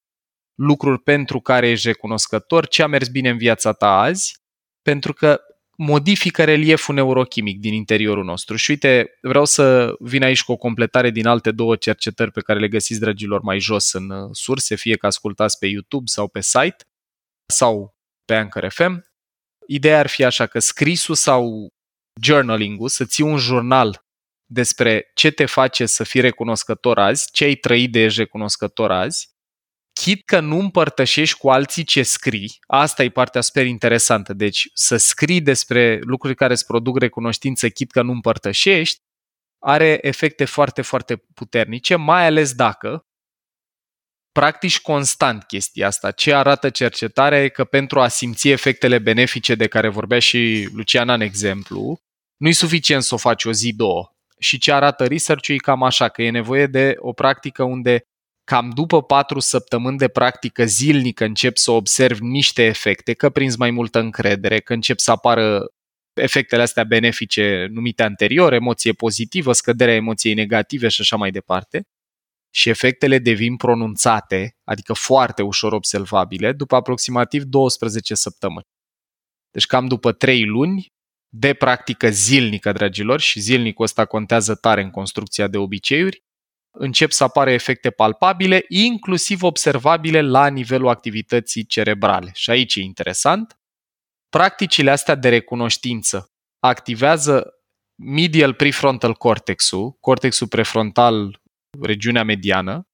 lucruri 0.56 1.02
pentru 1.02 1.40
care 1.40 1.70
ești 1.70 1.88
recunoscător, 1.88 2.68
ce 2.68 2.84
a 2.84 2.88
mers 2.88 3.08
bine 3.08 3.30
în 3.30 3.38
viața 3.38 3.74
ta 3.74 4.00
azi, 4.00 4.38
pentru 4.82 5.14
că 5.14 5.40
modifică 5.78 6.44
relieful 6.44 6.96
neurochimic 6.96 7.60
din 7.60 7.74
interiorul 7.74 8.24
nostru. 8.24 8.56
Și 8.56 8.72
uite, 8.72 9.18
vreau 9.22 9.46
să 9.46 9.96
vin 10.00 10.24
aici 10.24 10.44
cu 10.44 10.52
o 10.52 10.58
completare 10.58 11.10
din 11.10 11.28
alte 11.28 11.52
două 11.52 11.76
cercetări 11.76 12.32
pe 12.32 12.42
care 12.42 12.60
le 12.60 12.68
găsiți, 12.68 13.00
dragilor, 13.00 13.42
mai 13.42 13.60
jos 13.60 13.94
în 13.94 14.10
uh, 14.10 14.30
surse, 14.32 14.76
fie 14.76 14.96
că 14.96 15.06
ascultați 15.06 15.58
pe 15.58 15.66
YouTube 15.66 16.06
sau 16.06 16.28
pe 16.28 16.42
site 16.42 16.78
sau 17.54 17.96
pe 18.26 18.36
Anchor 18.36 18.70
FM. 18.70 19.06
Ideea 19.68 20.00
ar 20.00 20.08
fi 20.08 20.24
așa 20.24 20.46
că 20.46 20.60
scrisul 20.60 21.16
sau 21.16 21.68
journaling-ul, 22.22 22.88
să 22.88 23.06
ții 23.06 23.24
un 23.24 23.38
jurnal 23.38 24.04
despre 24.46 25.12
ce 25.14 25.32
te 25.32 25.46
face 25.46 25.86
să 25.86 26.04
fii 26.04 26.22
recunoscător 26.22 27.00
azi, 27.00 27.30
ce 27.32 27.44
ai 27.44 27.56
trăit 27.56 27.92
de 27.92 28.00
ești 28.00 28.20
recunoscător 28.20 28.92
azi, 28.92 29.35
chit 30.02 30.26
că 30.26 30.40
nu 30.40 30.60
împărtășești 30.60 31.38
cu 31.38 31.50
alții 31.50 31.84
ce 31.84 32.04
scrii, 32.04 32.58
asta 32.68 33.04
e 33.04 33.10
partea 33.10 33.42
super 33.42 33.66
interesantă. 33.66 34.34
Deci 34.34 34.70
să 34.74 34.98
scrii 34.98 35.42
despre 35.42 36.00
lucruri 36.02 36.36
care 36.36 36.54
îți 36.54 36.66
produc 36.66 37.00
recunoștință, 37.00 37.70
chit 37.70 37.92
că 37.92 38.02
nu 38.02 38.12
împărtășești, 38.12 39.00
are 39.60 40.00
efecte 40.02 40.46
foarte, 40.46 40.82
foarte 40.82 41.16
puternice, 41.34 41.96
mai 41.96 42.26
ales 42.26 42.54
dacă 42.54 43.06
practici 44.32 44.82
constant 44.82 45.44
chestia 45.44 45.88
asta. 45.88 46.12
Ce 46.12 46.34
arată 46.34 46.70
cercetarea 46.70 47.44
e 47.44 47.48
că 47.48 47.64
pentru 47.64 48.02
a 48.02 48.08
simți 48.08 48.50
efectele 48.50 49.00
benefice 49.00 49.56
de 49.56 49.68
care 49.68 49.88
vorbea 49.88 50.20
și 50.20 50.70
Luciana 50.74 51.14
în 51.14 51.22
exemplu, 51.22 52.00
nu 52.38 52.48
e 52.48 52.52
suficient 52.52 53.04
să 53.04 53.14
o 53.14 53.18
faci 53.18 53.46
o 53.46 53.52
zi, 53.52 53.74
două. 53.74 54.10
Și 54.40 54.58
ce 54.58 54.72
arată 54.72 55.06
research-ul 55.06 55.56
e 55.56 55.58
cam 55.58 55.84
așa, 55.84 56.10
că 56.10 56.22
e 56.22 56.30
nevoie 56.30 56.68
de 56.68 56.96
o 56.98 57.14
practică 57.14 57.64
unde 57.64 58.06
cam 58.46 58.70
după 58.70 59.04
patru 59.04 59.40
săptămâni 59.40 59.98
de 59.98 60.08
practică 60.08 60.66
zilnică 60.66 61.26
încep 61.26 61.58
să 61.58 61.72
observi 61.72 62.24
niște 62.24 62.64
efecte, 62.64 63.14
că 63.14 63.30
prinzi 63.30 63.58
mai 63.58 63.72
multă 63.72 64.00
încredere, 64.00 64.60
că 64.60 64.74
încep 64.74 65.00
să 65.00 65.12
apară 65.12 65.66
efectele 66.14 66.62
astea 66.62 66.84
benefice 66.84 67.68
numite 67.72 68.04
anterior, 68.04 68.54
emoție 68.54 68.94
pozitivă, 68.94 69.52
scăderea 69.52 69.94
emoției 69.94 70.34
negative 70.34 70.88
și 70.88 71.02
așa 71.02 71.16
mai 71.16 71.32
departe. 71.32 71.88
Și 72.50 72.70
efectele 72.70 73.20
devin 73.20 73.56
pronunțate, 73.58 74.56
adică 74.64 74.94
foarte 74.94 75.42
ușor 75.42 75.74
observabile, 75.74 76.54
după 76.54 76.76
aproximativ 76.76 77.44
12 77.44 78.16
săptămâni. 78.16 78.66
Deci 79.52 79.66
cam 79.66 79.88
după 79.88 80.12
3 80.12 80.46
luni 80.46 80.94
de 81.30 81.54
practică 81.54 82.10
zilnică, 82.10 82.72
dragilor, 82.72 83.20
și 83.20 83.40
zilnicul 83.40 83.86
ăsta 83.86 84.06
contează 84.06 84.56
tare 84.56 84.82
în 84.82 84.90
construcția 84.90 85.48
de 85.48 85.58
obiceiuri, 85.58 86.24
încep 86.78 87.12
să 87.12 87.24
apară 87.24 87.52
efecte 87.52 87.90
palpabile, 87.90 88.66
inclusiv 88.68 89.44
observabile 89.44 90.22
la 90.22 90.48
nivelul 90.48 90.88
activității 90.88 91.66
cerebrale. 91.66 92.32
Și 92.34 92.50
aici 92.50 92.76
e 92.76 92.82
interesant. 92.82 93.60
Practicile 94.30 94.92
astea 94.92 95.16
de 95.16 95.30
recunoștință 95.30 96.30
activează 96.60 97.54
medial 97.96 98.54
prefrontal 98.54 99.14
cortexul, 99.14 99.98
cortexul 100.00 100.48
prefrontal, 100.48 101.42
regiunea 101.82 102.24
mediană, 102.24 102.88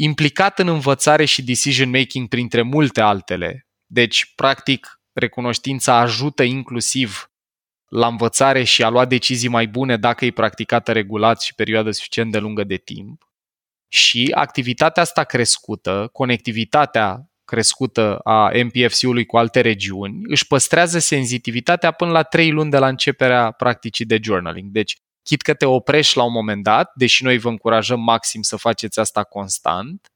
implicat 0.00 0.58
în 0.58 0.68
învățare 0.68 1.24
și 1.24 1.44
decision 1.44 1.90
making 1.90 2.28
printre 2.28 2.62
multe 2.62 3.00
altele. 3.00 3.66
Deci, 3.86 4.32
practic, 4.34 5.00
recunoștința 5.12 5.98
ajută 5.98 6.42
inclusiv 6.42 7.30
la 7.88 8.06
învățare 8.06 8.64
și 8.64 8.82
a 8.82 8.88
lua 8.88 9.04
decizii 9.04 9.48
mai 9.48 9.66
bune 9.66 9.96
dacă 9.96 10.24
e 10.24 10.30
practicată 10.30 10.92
regulat 10.92 11.40
și 11.40 11.54
perioadă 11.54 11.90
suficient 11.90 12.32
de 12.32 12.38
lungă 12.38 12.64
de 12.64 12.76
timp. 12.76 13.22
Și 13.88 14.32
activitatea 14.34 15.02
asta 15.02 15.24
crescută, 15.24 16.08
conectivitatea 16.12 17.30
crescută 17.44 18.18
a 18.18 18.50
MPFC-ului 18.64 19.26
cu 19.26 19.36
alte 19.36 19.60
regiuni, 19.60 20.20
își 20.26 20.46
păstrează 20.46 20.98
senzitivitatea 20.98 21.90
până 21.90 22.10
la 22.10 22.22
3 22.22 22.50
luni 22.50 22.70
de 22.70 22.78
la 22.78 22.88
începerea 22.88 23.50
practicii 23.50 24.04
de 24.04 24.18
journaling. 24.22 24.70
Deci, 24.70 24.96
chit 25.22 25.42
că 25.42 25.54
te 25.54 25.64
oprești 25.66 26.16
la 26.16 26.22
un 26.22 26.32
moment 26.32 26.62
dat, 26.62 26.92
deși 26.94 27.24
noi 27.24 27.38
vă 27.38 27.48
încurajăm 27.48 28.00
maxim 28.00 28.42
să 28.42 28.56
faceți 28.56 28.98
asta 28.98 29.24
constant, 29.24 30.06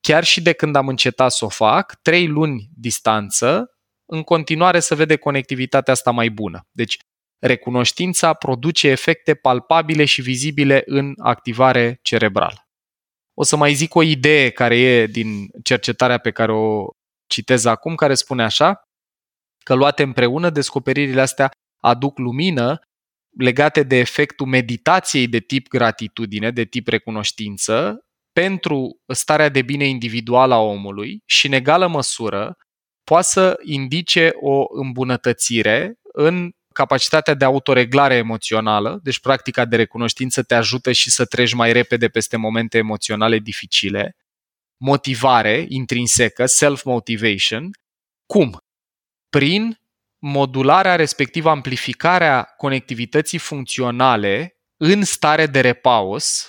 chiar 0.00 0.24
și 0.24 0.42
de 0.42 0.52
când 0.52 0.76
am 0.76 0.88
încetat 0.88 1.32
să 1.32 1.44
o 1.44 1.48
fac, 1.48 1.98
3 2.02 2.26
luni 2.26 2.68
distanță, 2.74 3.70
în 4.04 4.22
continuare 4.22 4.80
să 4.80 4.94
vede 4.94 5.16
conectivitatea 5.16 5.92
asta 5.92 6.10
mai 6.10 6.28
bună. 6.30 6.66
Deci, 6.72 6.98
recunoștința 7.38 8.34
produce 8.34 8.88
efecte 8.88 9.34
palpabile 9.34 10.04
și 10.04 10.22
vizibile 10.22 10.82
în 10.86 11.14
activare 11.18 11.98
cerebrală. 12.02 12.68
O 13.34 13.42
să 13.42 13.56
mai 13.56 13.74
zic 13.74 13.94
o 13.94 14.02
idee 14.02 14.50
care 14.50 14.76
e 14.78 15.06
din 15.06 15.48
cercetarea 15.62 16.18
pe 16.18 16.30
care 16.30 16.52
o 16.52 16.86
citez 17.26 17.64
acum, 17.64 17.94
care 17.94 18.14
spune 18.14 18.42
așa, 18.42 18.82
că 19.64 19.74
luate 19.74 20.02
împreună, 20.02 20.50
descoperirile 20.50 21.20
astea 21.20 21.50
aduc 21.82 22.18
lumină 22.18 22.80
legate 23.38 23.82
de 23.82 23.96
efectul 23.96 24.46
meditației 24.46 25.28
de 25.28 25.38
tip 25.38 25.68
gratitudine, 25.68 26.50
de 26.50 26.64
tip 26.64 26.88
recunoștință, 26.88 28.00
pentru 28.32 29.00
starea 29.06 29.48
de 29.48 29.62
bine 29.62 29.84
individuală 29.84 30.54
a 30.54 30.58
omului 30.58 31.22
și, 31.24 31.46
în 31.46 31.52
egală 31.52 31.86
măsură, 31.86 32.56
poate 33.04 33.26
să 33.26 33.58
indice 33.62 34.30
o 34.40 34.64
îmbunătățire 34.70 35.94
în 36.12 36.50
capacitatea 36.76 37.34
de 37.34 37.44
autoreglare 37.44 38.14
emoțională, 38.14 39.00
deci 39.02 39.20
practica 39.20 39.64
de 39.64 39.76
recunoștință 39.76 40.42
te 40.42 40.54
ajută 40.54 40.92
și 40.92 41.10
să 41.10 41.24
treci 41.24 41.52
mai 41.52 41.72
repede 41.72 42.08
peste 42.08 42.36
momente 42.36 42.78
emoționale 42.78 43.38
dificile, 43.38 44.16
motivare 44.76 45.64
intrinsecă, 45.68 46.46
self-motivation. 46.46 47.70
Cum? 48.26 48.60
Prin 49.28 49.78
modularea, 50.18 50.96
respectiv 50.96 51.46
amplificarea 51.46 52.42
conectivității 52.42 53.38
funcționale 53.38 54.56
în 54.76 55.04
stare 55.04 55.46
de 55.46 55.60
repaus, 55.60 56.48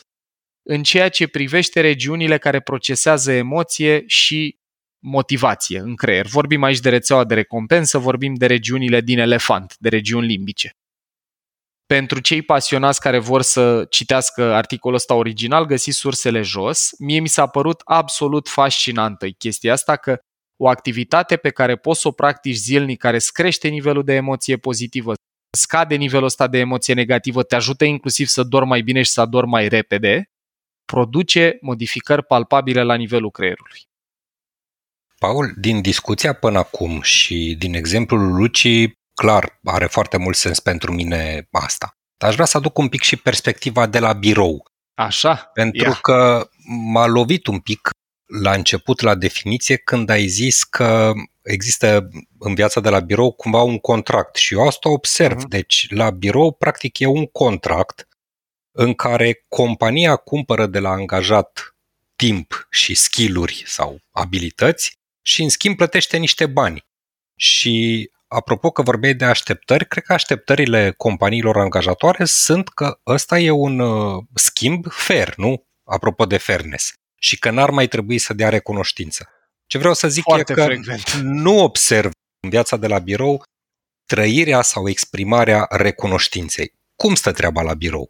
în 0.63 0.83
ceea 0.83 1.09
ce 1.09 1.27
privește 1.27 1.81
regiunile 1.81 2.37
care 2.37 2.59
procesează 2.59 3.31
emoție 3.31 4.03
și 4.07 4.59
motivație 4.99 5.79
în 5.79 5.95
creier. 5.95 6.25
Vorbim 6.25 6.63
aici 6.63 6.79
de 6.79 6.89
rețeaua 6.89 7.23
de 7.23 7.33
recompensă, 7.33 7.97
vorbim 7.97 8.33
de 8.33 8.45
regiunile 8.45 9.01
din 9.01 9.19
elefant, 9.19 9.75
de 9.77 9.89
regiuni 9.89 10.27
limbice. 10.27 10.71
Pentru 11.85 12.19
cei 12.19 12.41
pasionați 12.41 12.99
care 12.99 13.19
vor 13.19 13.41
să 13.41 13.85
citească 13.89 14.53
articolul 14.53 14.97
ăsta 14.97 15.13
original, 15.13 15.65
găsiți 15.65 15.97
sursele 15.97 16.41
jos. 16.41 16.89
Mie 16.99 17.19
mi 17.19 17.27
s-a 17.27 17.47
părut 17.47 17.81
absolut 17.85 18.47
fascinantă 18.47 19.29
chestia 19.29 19.73
asta 19.73 19.95
că 19.95 20.19
o 20.57 20.67
activitate 20.67 21.37
pe 21.37 21.49
care 21.49 21.75
poți 21.75 22.01
să 22.01 22.07
o 22.07 22.11
practici 22.11 22.55
zilnic, 22.55 22.99
care 22.99 23.15
îți 23.15 23.33
crește 23.33 23.67
nivelul 23.67 24.03
de 24.03 24.13
emoție 24.13 24.57
pozitivă, 24.57 25.13
scade 25.57 25.95
nivelul 25.95 26.25
ăsta 26.25 26.47
de 26.47 26.57
emoție 26.57 26.93
negativă, 26.93 27.43
te 27.43 27.55
ajută 27.55 27.85
inclusiv 27.85 28.27
să 28.27 28.43
dormi 28.43 28.69
mai 28.69 28.81
bine 28.81 29.01
și 29.01 29.11
să 29.11 29.21
adormi 29.21 29.51
mai 29.51 29.67
repede, 29.67 30.29
produce 30.85 31.57
modificări 31.61 32.23
palpabile 32.23 32.83
la 32.83 32.95
nivelul 32.95 33.31
creierului. 33.31 33.81
Paul, 35.19 35.53
din 35.57 35.81
discuția 35.81 36.33
până 36.33 36.57
acum 36.57 37.01
și 37.01 37.55
din 37.59 37.73
exemplul 37.73 38.35
Luci, 38.35 38.67
clar, 39.13 39.59
are 39.63 39.85
foarte 39.85 40.17
mult 40.17 40.35
sens 40.35 40.59
pentru 40.59 40.93
mine 40.93 41.47
asta. 41.51 41.97
Dar 42.17 42.29
aș 42.29 42.35
vrea 42.35 42.45
să 42.45 42.57
aduc 42.57 42.77
un 42.77 42.87
pic 42.87 43.01
și 43.01 43.15
perspectiva 43.15 43.85
de 43.85 43.99
la 43.99 44.13
birou. 44.13 44.65
Așa? 44.93 45.35
Pentru 45.53 45.87
Ia. 45.87 45.99
că 46.01 46.49
m-a 46.65 47.05
lovit 47.05 47.47
un 47.47 47.59
pic 47.59 47.89
la 48.41 48.53
început 48.53 49.01
la 49.01 49.15
definiție 49.15 49.77
când 49.77 50.09
ai 50.09 50.27
zis 50.27 50.63
că 50.63 51.11
există 51.41 52.09
în 52.39 52.55
viața 52.55 52.79
de 52.79 52.89
la 52.89 52.99
birou 52.99 53.31
cumva 53.31 53.61
un 53.61 53.77
contract 53.77 54.35
și 54.35 54.53
eu 54.53 54.67
asta 54.67 54.89
observ. 54.89 55.37
Uh-huh. 55.37 55.47
Deci 55.47 55.87
la 55.89 56.09
birou 56.09 56.51
practic 56.51 56.99
e 56.99 57.05
un 57.05 57.25
contract 57.25 58.07
în 58.71 58.93
care 58.93 59.45
compania 59.47 60.15
cumpără 60.15 60.65
de 60.65 60.79
la 60.79 60.89
angajat 60.89 61.75
timp 62.15 62.67
și 62.69 62.95
skill-uri 62.95 63.63
sau 63.65 63.99
abilități 64.11 64.97
și 65.27 65.43
în 65.43 65.49
schimb 65.49 65.75
plătește 65.75 66.17
niște 66.17 66.45
bani. 66.45 66.85
Și 67.35 68.09
apropo 68.27 68.71
că 68.71 68.81
vorbeai 68.81 69.13
de 69.13 69.25
așteptări, 69.25 69.87
cred 69.87 70.03
că 70.03 70.13
așteptările 70.13 70.91
companiilor 70.91 71.57
angajatoare 71.57 72.25
sunt 72.25 72.69
că 72.69 72.99
ăsta 73.05 73.39
e 73.39 73.49
un 73.49 73.79
uh, 73.79 74.23
schimb 74.33 74.85
fair, 74.89 75.35
nu? 75.35 75.67
Apropo 75.83 76.25
de 76.25 76.37
fairness. 76.37 76.93
Și 77.15 77.39
că 77.39 77.49
n-ar 77.49 77.69
mai 77.69 77.87
trebui 77.87 78.17
să 78.17 78.33
dea 78.33 78.49
recunoștință. 78.49 79.29
Ce 79.65 79.77
vreau 79.77 79.93
să 79.93 80.07
zic 80.07 80.23
Foarte 80.23 80.51
e 80.51 80.55
că 80.55 80.63
frecvent. 80.63 81.11
nu 81.43 81.59
observ 81.59 82.11
în 82.39 82.49
viața 82.49 82.77
de 82.77 82.87
la 82.87 82.99
birou 82.99 83.43
trăirea 84.05 84.61
sau 84.61 84.89
exprimarea 84.89 85.67
recunoștinței. 85.69 86.73
Cum 86.95 87.15
stă 87.15 87.31
treaba 87.31 87.61
la 87.61 87.73
birou? 87.73 88.09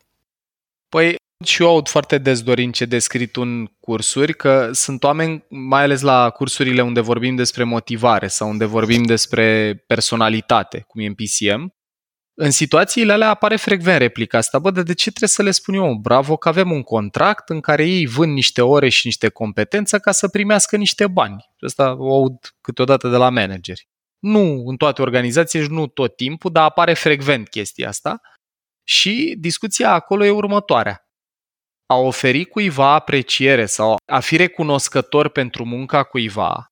Păi 0.90 1.16
și 1.46 1.62
eu 1.62 1.70
aud 1.70 1.88
foarte 1.88 2.18
des 2.18 2.42
dorind 2.42 2.74
ce 2.74 2.86
descrit 2.86 3.36
în 3.36 3.66
cursuri 3.80 4.34
că 4.34 4.70
sunt 4.74 5.04
oameni, 5.04 5.46
mai 5.50 5.84
ales 5.84 6.02
la 6.02 6.30
cursurile 6.30 6.82
unde 6.82 7.00
vorbim 7.00 7.36
despre 7.36 7.64
motivare 7.64 8.28
sau 8.28 8.50
unde 8.50 8.66
vorbim 8.66 9.04
despre 9.04 9.76
personalitate, 9.88 10.84
cum 10.88 11.02
e 11.02 11.06
în 11.06 11.14
PCM, 11.14 11.76
în 12.34 12.52
situațiile 12.52 13.14
alea 13.14 13.30
apare 13.30 13.56
frecvent 13.56 14.00
replica 14.00 14.38
asta. 14.38 14.60
Bă, 14.60 14.72
de 14.72 14.94
ce 14.94 15.10
trebuie 15.10 15.30
să 15.30 15.44
le 15.44 15.52
spun 15.52 15.74
eu? 15.74 15.94
Bravo 15.94 16.38
că 16.38 16.50
avem 16.50 16.72
un 16.72 16.84
contract 16.84 17.50
în 17.50 17.60
care 17.60 17.86
ei 17.86 18.06
vând 18.06 18.34
niște 18.34 18.62
ore 18.62 18.90
și 18.90 19.06
niște 19.06 19.30
competențe 19.30 20.00
ca 20.00 20.12
să 20.12 20.28
primească 20.28 20.76
niște 20.76 21.08
bani. 21.08 21.46
Asta 21.60 21.96
o 21.98 22.14
aud 22.14 22.56
câteodată 22.62 23.10
de 23.10 23.16
la 23.16 23.30
manageri. 23.30 23.88
Nu 24.20 24.64
în 24.66 24.76
toate 24.78 25.02
organizațiile 25.02 25.66
și 25.66 25.72
nu 25.72 25.88
tot 25.88 26.16
timpul, 26.16 26.52
dar 26.52 26.64
apare 26.64 26.94
frecvent 26.94 27.48
chestia 27.48 27.88
asta. 27.88 28.22
Și 28.84 29.36
discuția 29.40 29.92
acolo 29.92 30.26
e 30.26 30.30
următoarea 30.30 31.07
a 31.88 31.96
oferi 31.96 32.46
cuiva 32.46 32.94
apreciere 32.94 33.66
sau 33.66 33.96
a 34.06 34.20
fi 34.20 34.36
recunoscător 34.36 35.30
pentru 35.30 35.66
munca 35.66 36.04
cuiva, 36.04 36.66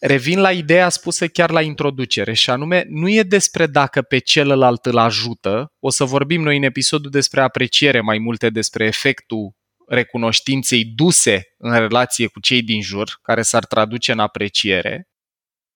revin 0.00 0.40
la 0.40 0.52
ideea 0.52 0.88
spusă 0.88 1.28
chiar 1.28 1.50
la 1.50 1.62
introducere 1.62 2.32
și 2.32 2.50
anume 2.50 2.84
nu 2.88 3.08
e 3.08 3.22
despre 3.22 3.66
dacă 3.66 4.02
pe 4.02 4.18
celălalt 4.18 4.86
îl 4.86 4.98
ajută, 4.98 5.66
o 5.78 5.90
să 5.90 6.04
vorbim 6.04 6.42
noi 6.42 6.56
în 6.56 6.62
episodul 6.62 7.10
despre 7.10 7.40
apreciere 7.40 8.00
mai 8.00 8.18
multe 8.18 8.50
despre 8.50 8.84
efectul 8.84 9.52
recunoștinței 9.86 10.84
duse 10.84 11.54
în 11.58 11.78
relație 11.78 12.26
cu 12.26 12.40
cei 12.40 12.62
din 12.62 12.82
jur, 12.82 13.18
care 13.22 13.42
s-ar 13.42 13.64
traduce 13.64 14.12
în 14.12 14.18
apreciere, 14.18 15.06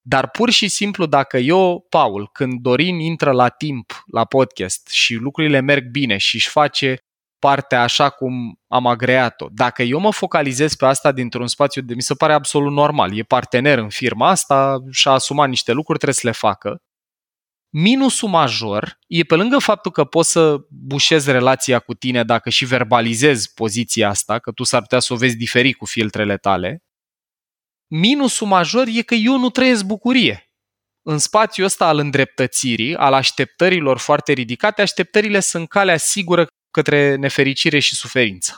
dar 0.08 0.30
pur 0.30 0.50
și 0.50 0.68
simplu 0.68 1.06
dacă 1.06 1.36
eu, 1.36 1.86
Paul, 1.88 2.28
când 2.32 2.60
Dorin 2.60 2.98
intră 2.98 3.32
la 3.32 3.48
timp 3.48 4.04
la 4.12 4.24
podcast 4.24 4.88
și 4.88 5.14
lucrurile 5.14 5.60
merg 5.60 5.90
bine 5.90 6.16
și 6.16 6.34
își 6.34 6.48
face 6.48 7.05
partea 7.38 7.82
așa 7.82 8.10
cum 8.10 8.60
am 8.68 8.86
agreat-o, 8.86 9.46
dacă 9.50 9.82
eu 9.82 9.98
mă 9.98 10.12
focalizez 10.12 10.74
pe 10.74 10.86
asta 10.86 11.12
dintr-un 11.12 11.46
spațiu 11.46 11.82
de 11.82 11.94
mi 11.94 12.02
se 12.02 12.14
pare 12.14 12.32
absolut 12.32 12.72
normal, 12.72 13.18
e 13.18 13.22
partener 13.22 13.78
în 13.78 13.88
firma 13.88 14.28
asta 14.28 14.78
și-a 14.90 15.10
asumat 15.10 15.48
niște 15.48 15.72
lucruri, 15.72 15.98
trebuie 15.98 16.20
să 16.20 16.26
le 16.26 16.32
facă. 16.32 16.82
Minusul 17.68 18.28
major 18.28 18.98
e 19.06 19.22
pe 19.22 19.34
lângă 19.34 19.58
faptul 19.58 19.90
că 19.90 20.04
poți 20.04 20.30
să 20.30 20.56
bușezi 20.68 21.30
relația 21.30 21.78
cu 21.78 21.94
tine 21.94 22.24
dacă 22.24 22.50
și 22.50 22.64
verbalizezi 22.64 23.54
poziția 23.54 24.08
asta, 24.08 24.38
că 24.38 24.50
tu 24.50 24.64
s-ar 24.64 24.80
putea 24.80 24.98
să 24.98 25.12
o 25.12 25.16
vezi 25.16 25.36
diferit 25.36 25.76
cu 25.76 25.84
filtrele 25.84 26.36
tale, 26.36 26.86
Minusul 27.88 28.46
major 28.46 28.86
e 28.86 29.02
că 29.02 29.14
eu 29.14 29.38
nu 29.38 29.50
trăiesc 29.50 29.84
bucurie. 29.84 30.50
În 31.02 31.18
spațiul 31.18 31.66
ăsta 31.66 31.86
al 31.86 31.98
îndreptățirii, 31.98 32.96
al 32.96 33.12
așteptărilor 33.12 33.98
foarte 33.98 34.32
ridicate, 34.32 34.82
așteptările 34.82 35.40
sunt 35.40 35.68
calea 35.68 35.96
sigură 35.96 36.46
către 36.76 37.14
nefericire 37.14 37.78
și 37.78 37.94
suferință. 37.94 38.56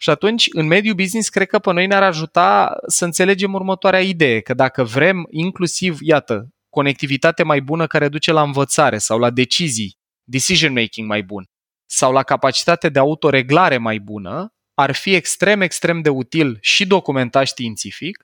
Și 0.00 0.10
atunci, 0.10 0.46
în 0.50 0.66
mediul 0.66 0.94
business, 0.94 1.28
cred 1.28 1.46
că 1.46 1.58
pe 1.58 1.72
noi 1.72 1.86
ne-ar 1.86 2.02
ajuta 2.02 2.76
să 2.86 3.04
înțelegem 3.04 3.54
următoarea 3.54 4.02
idee, 4.02 4.40
că 4.40 4.54
dacă 4.54 4.84
vrem 4.84 5.26
inclusiv, 5.30 5.98
iată, 6.00 6.48
conectivitate 6.68 7.42
mai 7.42 7.60
bună 7.60 7.86
care 7.86 8.08
duce 8.08 8.32
la 8.32 8.42
învățare 8.42 8.98
sau 8.98 9.18
la 9.18 9.30
decizii, 9.30 9.96
decision 10.24 10.72
making 10.72 11.08
mai 11.08 11.22
bun, 11.22 11.44
sau 11.90 12.12
la 12.12 12.22
capacitate 12.22 12.88
de 12.88 12.98
autoreglare 12.98 13.78
mai 13.78 13.98
bună, 13.98 14.48
ar 14.74 14.94
fi 14.94 15.14
extrem, 15.14 15.60
extrem 15.60 16.00
de 16.00 16.08
util 16.08 16.58
și 16.60 16.86
documentat 16.86 17.46
științific 17.46 18.22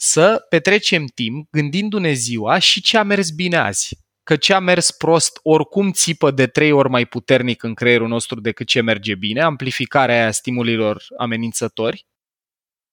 să 0.00 0.46
petrecem 0.48 1.06
timp 1.06 1.48
gândindu-ne 1.50 2.12
ziua 2.12 2.58
și 2.58 2.80
ce 2.80 2.98
a 2.98 3.02
mers 3.02 3.30
bine 3.30 3.56
azi. 3.56 4.07
Că 4.28 4.36
ce 4.36 4.54
a 4.54 4.58
mers 4.58 4.90
prost 4.90 5.40
oricum 5.42 5.92
țipă 5.92 6.30
de 6.30 6.46
trei 6.46 6.72
ori 6.72 6.88
mai 6.88 7.06
puternic 7.06 7.62
în 7.62 7.74
creierul 7.74 8.08
nostru 8.08 8.40
decât 8.40 8.66
ce 8.66 8.80
merge 8.80 9.14
bine, 9.14 9.40
amplificarea 9.40 10.14
aia 10.20 10.30
stimulilor 10.30 11.04
amenințători, 11.18 12.06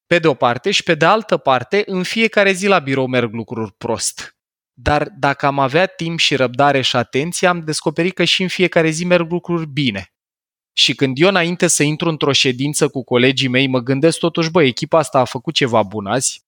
pe 0.06 0.20
de 0.20 0.27
o 0.27 0.34
parte, 0.34 0.72
și 0.72 0.84
pe 0.84 0.96
de 0.96 1.06
altă 1.06 1.38
parte, 1.38 1.84
în 1.86 2.04
fiecare 2.04 2.51
zi 2.51 2.68
la 2.68 2.80
birou 2.80 3.08
merg 3.08 3.34
lucruri 3.34 3.74
prost. 3.74 4.38
Dar 4.74 5.10
dacă 5.10 5.46
am 5.46 5.60
avea 5.60 5.86
timp 5.86 6.20
și 6.20 6.36
răbdare 6.36 6.82
și 6.82 6.96
atenție, 6.96 7.48
am 7.48 7.60
descoperit 7.60 8.13
că 8.13 8.24
și 8.24 8.42
în 8.42 8.48
fiecare 8.48 8.89
zi 8.89 9.06
merg 9.06 9.32
lucruri 9.32 9.68
bine. 9.68 10.13
Și 10.74 10.96
când 10.96 11.20
eu 11.20 11.27
înainte 11.27 11.68
să 11.68 11.84
intru 11.84 12.10
într-o 12.10 12.32
ședință 12.32 12.88
cu 12.88 13.04
colegii 13.04 13.48
mei, 13.48 13.68
mă 13.68 13.80
gândesc 13.80 14.20
totuși, 14.20 14.51
bă, 14.51 14.63
echipa 14.63 14.98
asta 14.98 15.20
a 15.20 15.25
făcut 15.25 15.54
ceva 15.54 15.84
bun 15.84 16.06
azi, 16.06 16.46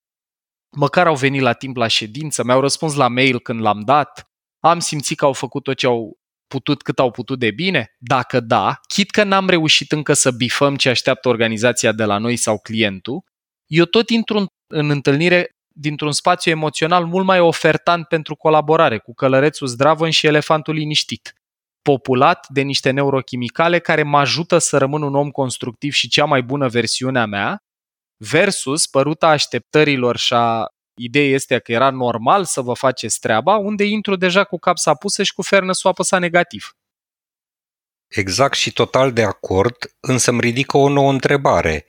măcar 0.70 1.08
au 1.08 1.16
venit 1.16 1.42
la 1.42 1.54
timp 1.54 1.76
la 1.76 1.88
ședință, 1.88 2.44
mi-au 2.44 2.60
răspuns 2.60 2.96
la 2.96 3.08
mail 3.08 3.40
când 3.40 3.62
l-am 3.62 3.80
dat, 3.80 4.28
am 4.60 4.80
simțit 4.80 5.18
că 5.18 5.26
au 5.26 5.34
făcut 5.34 5.64
tot 5.64 5.78
ce 5.78 5.86
au 5.86 6.18
putut 6.48 6.82
cât 6.82 7.00
au 7.00 7.12
putut 7.12 7.40
de 7.40 7.52
bine? 7.52 7.96
Dacă 7.98 8.40
da, 8.40 8.80
chit 8.88 9.12
că 9.12 9.24
n-am 9.24 9.50
reușit 9.50 9.92
încă 9.92 10.14
să 10.14 10.32
bifăm 10.32 10.76
ce 10.76 10.90
așteaptă 10.90 11.28
organizația 11.28 11.92
de 11.92 12.04
la 12.04 12.18
noi 12.18 12.36
sau 12.36 12.60
clientul, 12.60 13.24
eu 13.66 13.86
tot 13.86 14.10
intru 14.10 14.38
în, 14.38 14.48
în 14.68 14.90
întâlnire 14.90 15.52
dintr-un 15.68 16.12
spațiu 16.12 16.52
emoțional 16.52 17.06
mult 17.06 17.26
mai 17.26 17.40
ofertant 17.40 18.08
pentru 18.08 18.36
colaborare, 18.36 18.98
cu 18.98 19.14
călărețul 19.14 19.68
zdravăn 19.68 20.10
și 20.10 20.28
elefantul 20.28 20.74
liniștit 20.74 21.34
populat 21.82 22.48
de 22.50 22.62
niște 22.62 22.90
neurochimicale 22.92 23.80
care 23.80 24.04
mă 24.04 24.18
ajută 24.18 24.58
să 24.58 24.78
rămân 24.78 25.02
un 25.02 25.16
om 25.16 25.30
constructiv 25.30 25.94
și 25.94 26.08
cea 26.08 26.26
mai 26.26 26.44
bună 26.44 26.68
versiune 26.68 27.20
a 27.20 27.26
mea, 27.26 27.64
versus 28.18 28.88
păruta 28.88 29.28
așteptărilor 29.28 30.18
și 30.18 30.34
a 30.34 30.68
ideea 30.98 31.34
este 31.34 31.60
că 31.60 31.72
era 31.72 31.90
normal 31.90 32.46
să 32.46 32.62
vă 32.62 32.74
faceți 32.74 33.20
treaba, 33.20 33.58
unde 33.58 33.84
intru 33.84 34.16
deja 34.16 34.44
cu 34.44 34.58
capsa 34.58 34.94
pusă 34.94 35.24
și 35.24 35.34
cu 35.34 35.42
fernă 35.42 35.72
soapă 35.72 36.04
sa 36.04 36.20
negativ. 36.20 36.76
Exact 38.08 38.56
și 38.56 38.74
total 38.74 39.14
de 39.14 39.24
acord, 39.24 39.76
însă 40.00 40.32
îmi 40.32 40.40
ridică 40.40 40.78
o 40.78 40.90
nouă 40.90 41.12
întrebare. 41.12 41.88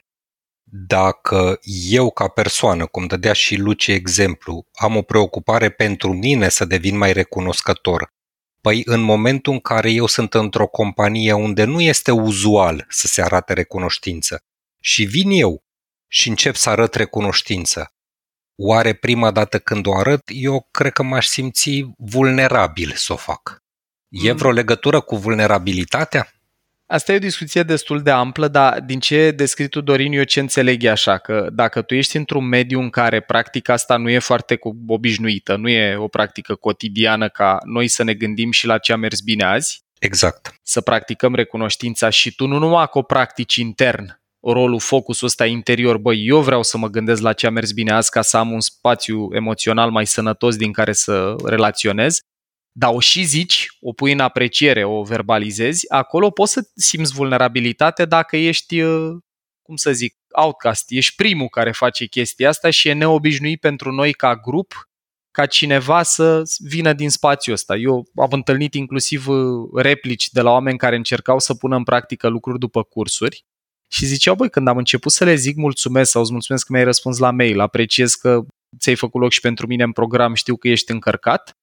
Dacă 0.71 1.59
eu 1.89 2.11
ca 2.11 2.27
persoană, 2.27 2.85
cum 2.85 3.05
dădea 3.05 3.33
și 3.33 3.55
Luci 3.55 3.87
exemplu, 3.87 4.65
am 4.73 4.95
o 4.95 5.01
preocupare 5.01 5.69
pentru 5.69 6.13
mine 6.13 6.49
să 6.49 6.65
devin 6.65 6.97
mai 6.97 7.13
recunoscător, 7.13 8.17
Păi 8.61 8.81
în 8.85 9.01
momentul 9.01 9.53
în 9.53 9.59
care 9.59 9.91
eu 9.91 10.05
sunt 10.05 10.33
într-o 10.33 10.67
companie 10.67 11.33
unde 11.33 11.63
nu 11.63 11.81
este 11.81 12.11
uzual 12.11 12.85
să 12.89 13.07
se 13.07 13.21
arate 13.21 13.53
recunoștință 13.53 14.43
și 14.79 15.03
vin 15.03 15.29
eu 15.29 15.63
și 16.07 16.29
încep 16.29 16.55
să 16.55 16.69
arăt 16.69 16.93
recunoștință, 16.93 17.93
oare 18.61 18.93
prima 18.93 19.31
dată 19.31 19.59
când 19.59 19.85
o 19.85 19.95
arăt, 19.95 20.21
eu 20.25 20.67
cred 20.71 20.91
că 20.91 21.03
m-aș 21.03 21.25
simți 21.25 21.85
vulnerabil 21.97 22.91
să 22.95 23.13
o 23.13 23.15
fac. 23.15 23.63
E 24.09 24.31
mm. 24.31 24.37
vreo 24.37 24.51
legătură 24.51 24.99
cu 24.99 25.15
vulnerabilitatea? 25.15 26.33
Asta 26.85 27.11
e 27.11 27.15
o 27.15 27.19
discuție 27.19 27.63
destul 27.63 28.01
de 28.01 28.11
amplă, 28.11 28.47
dar 28.47 28.81
din 28.81 28.99
ce 28.99 29.31
descris 29.31 29.67
tu, 29.67 29.81
Dorin, 29.81 30.13
eu 30.13 30.23
ce 30.23 30.39
înțeleg 30.39 30.83
e 30.83 30.89
așa, 30.89 31.17
că 31.17 31.49
dacă 31.53 31.81
tu 31.81 31.95
ești 31.95 32.17
într-un 32.17 32.47
mediu 32.47 32.79
în 32.79 32.89
care 32.89 33.19
practica 33.19 33.73
asta 33.73 33.97
nu 33.97 34.09
e 34.09 34.19
foarte 34.19 34.59
obișnuită, 34.87 35.55
nu 35.55 35.69
e 35.69 35.95
o 35.95 36.07
practică 36.07 36.55
cotidiană 36.55 37.29
ca 37.29 37.57
noi 37.63 37.87
să 37.87 38.03
ne 38.03 38.13
gândim 38.13 38.51
și 38.51 38.65
la 38.65 38.77
ce 38.77 38.93
a 38.93 38.95
mers 38.95 39.19
bine 39.19 39.43
azi, 39.43 39.83
Exact. 39.99 40.59
Să 40.63 40.81
practicăm 40.81 41.35
recunoștința 41.35 42.09
și 42.09 42.35
tu 42.35 42.47
nu 42.47 42.57
numai 42.57 42.87
că 42.91 42.97
o 42.97 43.01
practici 43.01 43.55
intern, 43.55 44.18
rolul, 44.41 44.79
focusul 44.79 45.27
ăsta 45.27 45.45
interior, 45.45 45.97
băi, 45.97 46.27
eu 46.27 46.41
vreau 46.41 46.63
să 46.63 46.77
mă 46.77 46.87
gândesc 46.87 47.21
la 47.21 47.33
ce 47.33 47.47
a 47.47 47.49
mers 47.49 47.71
bine 47.71 47.91
azi 47.91 48.09
ca 48.09 48.21
să 48.21 48.37
am 48.37 48.51
un 48.51 48.59
spațiu 48.59 49.27
emoțional 49.31 49.91
mai 49.91 50.05
sănătos 50.05 50.55
din 50.55 50.71
care 50.71 50.93
să 50.93 51.35
relaționez, 51.45 52.19
dar 52.71 52.93
o 52.93 52.99
și 52.99 53.23
zici, 53.23 53.67
o 53.79 53.93
pui 53.93 54.11
în 54.11 54.19
apreciere, 54.19 54.83
o 54.83 55.03
verbalizezi, 55.03 55.91
acolo 55.91 56.29
poți 56.29 56.51
să 56.51 56.69
simți 56.75 57.13
vulnerabilitate 57.13 58.05
dacă 58.05 58.37
ești, 58.37 58.81
uh, 58.81 59.17
cum 59.61 59.75
să 59.75 59.91
zic, 59.91 60.15
outcast, 60.31 60.85
ești 60.87 61.15
primul 61.15 61.47
care 61.47 61.71
face 61.71 62.05
chestia 62.05 62.49
asta 62.49 62.69
și 62.69 62.87
e 62.87 62.93
neobișnuit 62.93 63.59
pentru 63.59 63.91
noi 63.91 64.13
ca 64.13 64.35
grup 64.35 64.89
ca 65.31 65.45
cineva 65.45 66.03
să 66.03 66.41
vină 66.57 66.93
din 66.93 67.09
spațiul 67.09 67.55
ăsta. 67.55 67.75
Eu 67.75 68.09
am 68.15 68.29
întâlnit 68.31 68.73
inclusiv 68.73 69.27
uh, 69.27 69.69
replici 69.75 70.29
de 70.29 70.41
la 70.41 70.51
oameni 70.51 70.77
care 70.77 70.95
încercau 70.95 71.39
să 71.39 71.53
pună 71.53 71.75
în 71.75 71.83
practică 71.83 72.27
lucruri 72.27 72.59
după 72.59 72.83
cursuri 72.83 73.45
și 73.91 74.05
ziceau, 74.05 74.35
băi, 74.35 74.49
când 74.49 74.67
am 74.67 74.77
început 74.77 75.11
să 75.11 75.23
le 75.23 75.35
zic 75.35 75.55
mulțumesc 75.55 76.11
sau 76.11 76.21
îți 76.21 76.31
mulțumesc 76.31 76.65
că 76.65 76.71
mi-ai 76.73 76.83
răspuns 76.83 77.17
la 77.17 77.31
mail, 77.31 77.59
apreciez 77.59 78.13
că 78.13 78.45
ți-ai 78.79 78.95
făcut 78.95 79.21
loc 79.21 79.31
și 79.31 79.39
pentru 79.39 79.67
mine 79.67 79.83
în 79.83 79.91
program, 79.91 80.33
știu 80.33 80.55
că 80.55 80.67
ești 80.67 80.91
încărcat, 80.91 81.57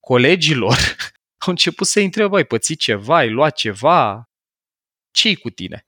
colegilor 0.00 0.76
au 1.44 1.50
început 1.50 1.86
să-i 1.86 2.04
întrebe, 2.04 2.28
băi, 2.28 2.44
păți 2.44 2.74
ceva, 2.74 3.16
ai 3.16 3.30
luat 3.30 3.56
ceva, 3.56 4.28
ce 5.10 5.36
cu 5.36 5.50
tine? 5.50 5.86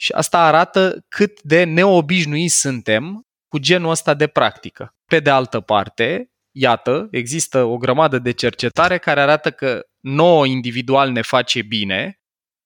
Și 0.00 0.12
asta 0.12 0.46
arată 0.46 1.04
cât 1.08 1.42
de 1.42 1.64
neobișnuiți 1.64 2.60
suntem 2.60 3.22
cu 3.48 3.58
genul 3.58 3.90
ăsta 3.90 4.14
de 4.14 4.26
practică. 4.26 4.94
Pe 5.04 5.20
de 5.20 5.30
altă 5.30 5.60
parte, 5.60 6.30
iată, 6.56 7.08
există 7.10 7.62
o 7.64 7.76
grămadă 7.76 8.18
de 8.18 8.32
cercetare 8.32 8.98
care 8.98 9.20
arată 9.20 9.50
că 9.50 9.86
nouă 10.00 10.46
individual 10.46 11.10
ne 11.10 11.22
face 11.22 11.62
bine, 11.62 12.18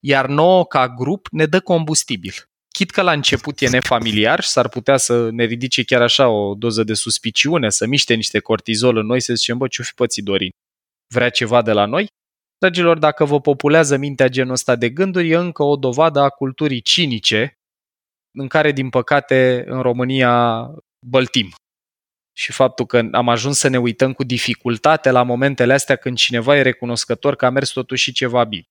iar 0.05 0.27
nouă 0.27 0.67
ca 0.67 0.89
grup 0.89 1.29
ne 1.31 1.47
dă 1.47 1.61
combustibil. 1.61 2.35
Chit 2.79 2.91
că 2.91 3.03
la 3.03 3.13
început 3.13 3.61
e 3.61 3.69
nefamiliar 3.69 4.43
și 4.43 4.49
s-ar 4.49 4.69
putea 4.69 4.97
să 4.97 5.31
ne 5.31 5.45
ridice 5.45 5.85
chiar 5.85 6.03
așa 6.03 6.29
o 6.29 6.55
doză 6.55 6.85
de 6.85 6.95
suspiciune, 6.95 7.71
să 7.71 7.87
miște 7.87 8.15
niște 8.15 8.39
cortizol 8.39 8.97
în 8.97 9.07
noi, 9.07 9.21
să 9.21 9.35
zicem, 9.35 9.59
bă, 9.59 9.69
ce-o 9.69 9.85
fi 9.85 9.95
pății 9.95 10.23
Dorin? 10.23 10.51
vrea 11.15 11.31
ceva 11.31 11.63
de 11.63 11.73
la 11.73 11.85
noi? 11.85 12.07
Dragilor, 12.59 12.99
dacă 12.99 13.25
vă 13.25 13.41
populează 13.41 13.97
mintea 13.97 14.29
genul 14.29 14.53
ăsta 14.53 14.77
de 14.77 14.91
gânduri, 14.91 15.31
e 15.31 15.37
încă 15.37 15.63
o 15.63 15.77
dovadă 15.77 16.21
a 16.21 16.29
culturii 16.29 16.81
cinice, 16.81 17.59
în 18.39 18.49
care, 18.49 18.73
din 18.73 18.89
păcate, 18.89 19.65
în 19.67 19.81
România 19.81 20.67
băltim. 21.07 21.55
Și 22.37 22.53
faptul 22.53 22.87
că 22.87 23.09
am 23.13 23.29
ajuns 23.29 23.59
să 23.59 23.69
ne 23.69 23.79
uităm 23.79 24.13
cu 24.13 24.25
dificultate 24.25 25.11
la 25.11 25.23
momentele 25.23 25.73
astea 25.73 25.97
când 25.97 26.17
cineva 26.17 26.57
e 26.57 26.63
recunoscător 26.63 27.37
că 27.37 27.47
a 27.47 27.51
mers 27.51 27.71
totuși 27.71 28.13
ceva 28.13 28.45
bine. 28.45 28.65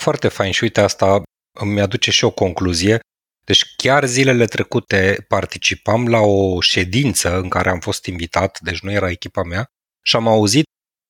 Foarte 0.00 0.28
fain 0.28 0.52
și 0.52 0.62
uite 0.62 0.80
asta 0.80 1.22
îmi 1.54 1.80
aduce 1.80 2.10
și 2.10 2.24
o 2.24 2.30
concluzie. 2.30 2.98
Deci 3.44 3.74
chiar 3.76 4.04
zilele 4.04 4.44
trecute 4.44 5.24
participam 5.28 6.08
la 6.08 6.18
o 6.18 6.60
ședință 6.60 7.36
în 7.36 7.48
care 7.48 7.70
am 7.70 7.80
fost 7.80 8.06
invitat, 8.06 8.60
deci 8.60 8.80
nu 8.80 8.90
era 8.90 9.10
echipa 9.10 9.42
mea, 9.42 9.66
și 10.02 10.16
am 10.16 10.28
auzit 10.28 10.64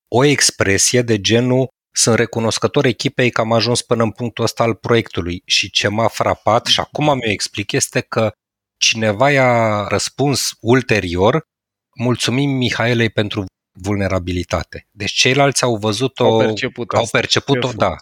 o 0.08 0.24
expresie 0.24 1.02
de 1.02 1.20
genul 1.20 1.68
sunt 1.96 2.16
recunoscător 2.16 2.84
echipei 2.84 3.30
că 3.30 3.40
am 3.40 3.52
ajuns 3.52 3.82
până 3.82 4.02
în 4.02 4.10
punctul 4.10 4.44
ăsta 4.44 4.62
al 4.62 4.74
proiectului 4.74 5.42
și 5.44 5.70
ce 5.70 5.88
m-a 5.88 6.08
frapat 6.08 6.66
și 6.66 6.80
acum 6.80 7.04
mi-o 7.04 7.30
explic 7.30 7.72
este 7.72 8.00
că 8.00 8.32
cineva 8.76 9.30
i-a 9.30 9.86
răspuns 9.88 10.50
ulterior 10.60 11.42
mulțumim 11.98 12.50
Mihaelei 12.50 13.10
pentru 13.10 13.44
vulnerabilitate. 13.72 14.88
Deci 14.90 15.12
ceilalți 15.12 15.62
au 15.62 15.76
văzut-o, 15.76 16.24
au 16.24 16.38
perceput-o, 16.38 16.96
au 16.96 17.08
perceput-o 17.10 17.72
da. 17.72 17.96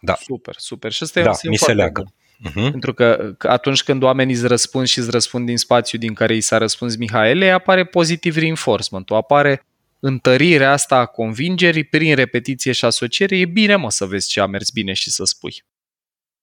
Da. 0.00 0.14
Super, 0.14 0.54
super. 0.58 0.92
Și 0.92 1.02
asta 1.02 1.22
da, 1.22 1.30
e 1.42 1.48
mi 1.48 1.56
se 1.56 1.72
leagă. 1.72 2.00
Bun. 2.00 2.12
Uh-huh. 2.50 2.70
Pentru 2.70 2.94
că, 2.94 3.34
că 3.38 3.48
atunci 3.48 3.82
când 3.82 4.02
oamenii 4.02 4.34
îți 4.34 4.46
răspund 4.46 4.86
și 4.86 4.98
îți 4.98 5.10
răspund 5.10 5.46
din 5.46 5.56
spațiu 5.56 5.98
din 5.98 6.14
care 6.14 6.34
i 6.34 6.40
s-a 6.40 6.58
răspuns 6.58 6.96
Mihaele, 6.96 7.50
apare 7.50 7.84
pozitiv 7.84 8.36
reinforcement, 8.36 9.10
apare 9.10 9.62
întărirea 10.00 10.72
asta 10.72 10.96
a 10.96 11.06
convingerii 11.06 11.84
prin 11.84 12.14
repetiție 12.14 12.72
și 12.72 12.84
asociere. 12.84 13.36
E 13.36 13.44
bine, 13.44 13.76
mă, 13.76 13.90
să 13.90 14.04
vezi 14.04 14.28
ce 14.28 14.40
a 14.40 14.46
mers 14.46 14.70
bine 14.70 14.92
și 14.92 15.10
să 15.10 15.24
spui. 15.24 15.64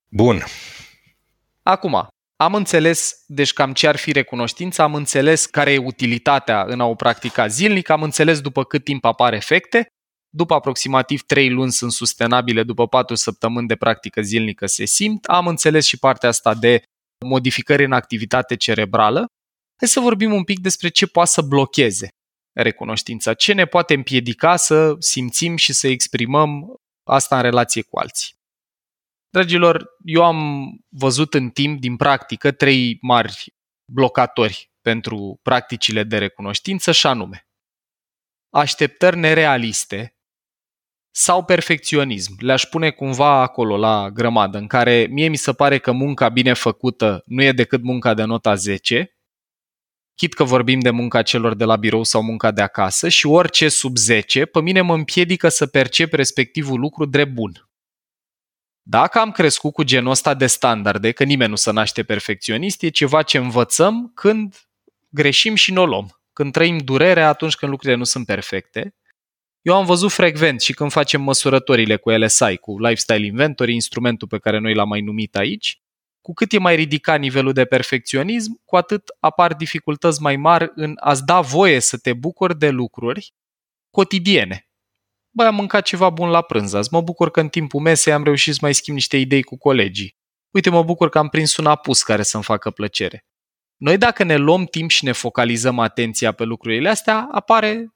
Bun. 0.09 0.43
Acum, 1.63 2.07
am 2.35 2.53
înțeles, 2.53 3.23
deci 3.27 3.53
cam 3.53 3.73
ce 3.73 3.87
ar 3.87 3.95
fi 3.95 4.11
recunoștința, 4.11 4.83
am 4.83 4.95
înțeles 4.95 5.45
care 5.45 5.71
e 5.71 5.77
utilitatea 5.77 6.63
în 6.67 6.79
a 6.81 6.85
o 6.85 6.95
practica 6.95 7.47
zilnic, 7.47 7.89
am 7.89 8.03
înțeles 8.03 8.41
după 8.41 8.63
cât 8.63 8.83
timp 8.83 9.05
apar 9.05 9.33
efecte, 9.33 9.87
după 10.35 10.53
aproximativ 10.53 11.21
3 11.21 11.49
luni 11.49 11.71
sunt 11.71 11.91
sustenabile, 11.91 12.63
după 12.63 12.87
4 12.87 13.15
săptămâni 13.15 13.67
de 13.67 13.75
practică 13.75 14.21
zilnică 14.21 14.65
se 14.65 14.85
simt, 14.85 15.25
am 15.25 15.47
înțeles 15.47 15.85
și 15.85 15.97
partea 15.97 16.29
asta 16.29 16.53
de 16.55 16.83
modificări 17.25 17.83
în 17.83 17.91
activitate 17.91 18.55
cerebrală. 18.55 19.25
Hai 19.79 19.87
să 19.87 19.99
vorbim 19.99 20.33
un 20.33 20.43
pic 20.43 20.59
despre 20.59 20.89
ce 20.89 21.07
poate 21.07 21.29
să 21.29 21.41
blocheze 21.41 22.07
recunoștința, 22.55 23.33
ce 23.33 23.53
ne 23.53 23.65
poate 23.65 23.93
împiedica 23.93 24.55
să 24.55 24.95
simțim 24.99 25.55
și 25.55 25.73
să 25.73 25.87
exprimăm 25.87 26.75
asta 27.03 27.35
în 27.35 27.41
relație 27.41 27.81
cu 27.81 27.99
alții. 27.99 28.33
Dragilor, 29.29 29.87
eu 30.03 30.23
am 30.23 30.69
văzut 30.89 31.33
în 31.33 31.49
timp, 31.49 31.79
din 31.79 31.95
practică, 31.95 32.51
trei 32.51 32.97
mari 33.01 33.53
blocatori 33.91 34.71
pentru 34.81 35.39
practicile 35.41 36.03
de 36.03 36.17
recunoștință 36.17 36.91
și 36.91 37.07
anume 37.07 37.47
așteptări 38.49 39.17
nerealiste 39.17 40.12
sau 41.15 41.43
perfecționism. 41.43 42.35
Le-aș 42.39 42.63
pune 42.63 42.89
cumva 42.91 43.41
acolo 43.41 43.77
la 43.77 44.09
grămadă, 44.09 44.57
în 44.57 44.67
care 44.67 45.07
mie 45.09 45.27
mi 45.27 45.35
se 45.35 45.53
pare 45.53 45.77
că 45.77 45.91
munca 45.91 46.29
bine 46.29 46.53
făcută 46.53 47.23
nu 47.25 47.43
e 47.43 47.51
decât 47.51 47.83
munca 47.83 48.13
de 48.13 48.23
nota 48.23 48.55
10, 48.55 49.17
chit 50.15 50.33
că 50.33 50.43
vorbim 50.43 50.79
de 50.79 50.89
munca 50.89 51.21
celor 51.21 51.55
de 51.55 51.63
la 51.63 51.75
birou 51.75 52.03
sau 52.03 52.23
munca 52.23 52.51
de 52.51 52.61
acasă 52.61 53.09
și 53.09 53.25
orice 53.25 53.69
sub 53.69 53.97
10, 53.97 54.45
pe 54.45 54.61
mine 54.61 54.81
mă 54.81 54.93
împiedică 54.93 55.49
să 55.49 55.67
percep 55.67 56.13
respectivul 56.13 56.79
lucru 56.79 57.05
drept 57.05 57.33
bun. 57.33 57.69
Dacă 58.81 59.19
am 59.19 59.31
crescut 59.31 59.73
cu 59.73 59.83
genul 59.83 60.11
ăsta 60.11 60.33
de 60.33 60.47
standarde, 60.47 61.11
că 61.11 61.23
nimeni 61.23 61.49
nu 61.49 61.55
se 61.55 61.71
naște 61.71 62.03
perfecționist, 62.03 62.81
e 62.81 62.89
ceva 62.89 63.21
ce 63.21 63.37
învățăm 63.37 64.11
când 64.15 64.67
greșim 65.09 65.55
și 65.55 65.73
nu 65.73 65.81
o 65.81 65.85
luăm. 65.85 66.21
Când 66.33 66.51
trăim 66.51 66.77
durerea 66.77 67.27
atunci 67.27 67.55
când 67.55 67.71
lucrurile 67.71 67.97
nu 67.97 68.03
sunt 68.03 68.25
perfecte. 68.25 68.95
Eu 69.63 69.75
am 69.75 69.85
văzut 69.85 70.11
frecvent 70.11 70.61
și 70.61 70.73
când 70.73 70.91
facem 70.91 71.21
măsurătorile 71.21 71.95
cu 71.95 72.09
LSI, 72.09 72.57
cu 72.57 72.79
Lifestyle 72.79 73.25
Inventory, 73.25 73.73
instrumentul 73.73 74.27
pe 74.27 74.37
care 74.37 74.59
noi 74.59 74.73
l-am 74.73 74.87
mai 74.87 75.01
numit 75.01 75.35
aici, 75.35 75.81
cu 76.21 76.33
cât 76.33 76.51
e 76.53 76.59
mai 76.59 76.75
ridicat 76.75 77.19
nivelul 77.19 77.53
de 77.53 77.65
perfecționism, 77.65 78.61
cu 78.65 78.75
atât 78.75 79.03
apar 79.19 79.53
dificultăți 79.53 80.21
mai 80.21 80.35
mari 80.35 80.71
în 80.75 80.93
a-ți 80.99 81.25
da 81.25 81.41
voie 81.41 81.79
să 81.79 81.97
te 81.97 82.13
bucuri 82.13 82.57
de 82.57 82.69
lucruri 82.69 83.33
cotidiene, 83.89 84.67
băi, 85.35 85.45
am 85.45 85.55
mâncat 85.55 85.83
ceva 85.83 86.09
bun 86.09 86.29
la 86.29 86.41
prânz 86.41 86.73
azi, 86.73 86.89
mă 86.91 87.01
bucur 87.01 87.31
că 87.31 87.39
în 87.39 87.49
timpul 87.49 87.79
mesei 87.79 88.13
am 88.13 88.23
reușit 88.23 88.53
să 88.53 88.59
mai 88.61 88.73
schimb 88.73 88.95
niște 88.95 89.17
idei 89.17 89.43
cu 89.43 89.57
colegii. 89.57 90.17
Uite, 90.51 90.69
mă 90.69 90.83
bucur 90.83 91.09
că 91.09 91.17
am 91.17 91.29
prins 91.29 91.57
un 91.57 91.65
apus 91.65 92.03
care 92.03 92.23
să-mi 92.23 92.43
facă 92.43 92.71
plăcere. 92.71 93.25
Noi 93.77 93.97
dacă 93.97 94.23
ne 94.23 94.35
luăm 94.35 94.65
timp 94.65 94.89
și 94.89 95.03
ne 95.03 95.11
focalizăm 95.11 95.79
atenția 95.79 96.31
pe 96.31 96.43
lucrurile 96.43 96.89
astea, 96.89 97.27
apare 97.31 97.92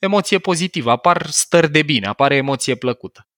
emoție 0.00 0.38
pozitivă, 0.38 0.90
apar 0.90 1.26
stări 1.26 1.70
de 1.70 1.82
bine, 1.82 2.06
apare 2.06 2.34
emoție 2.36 2.74
plăcută. 2.74 3.28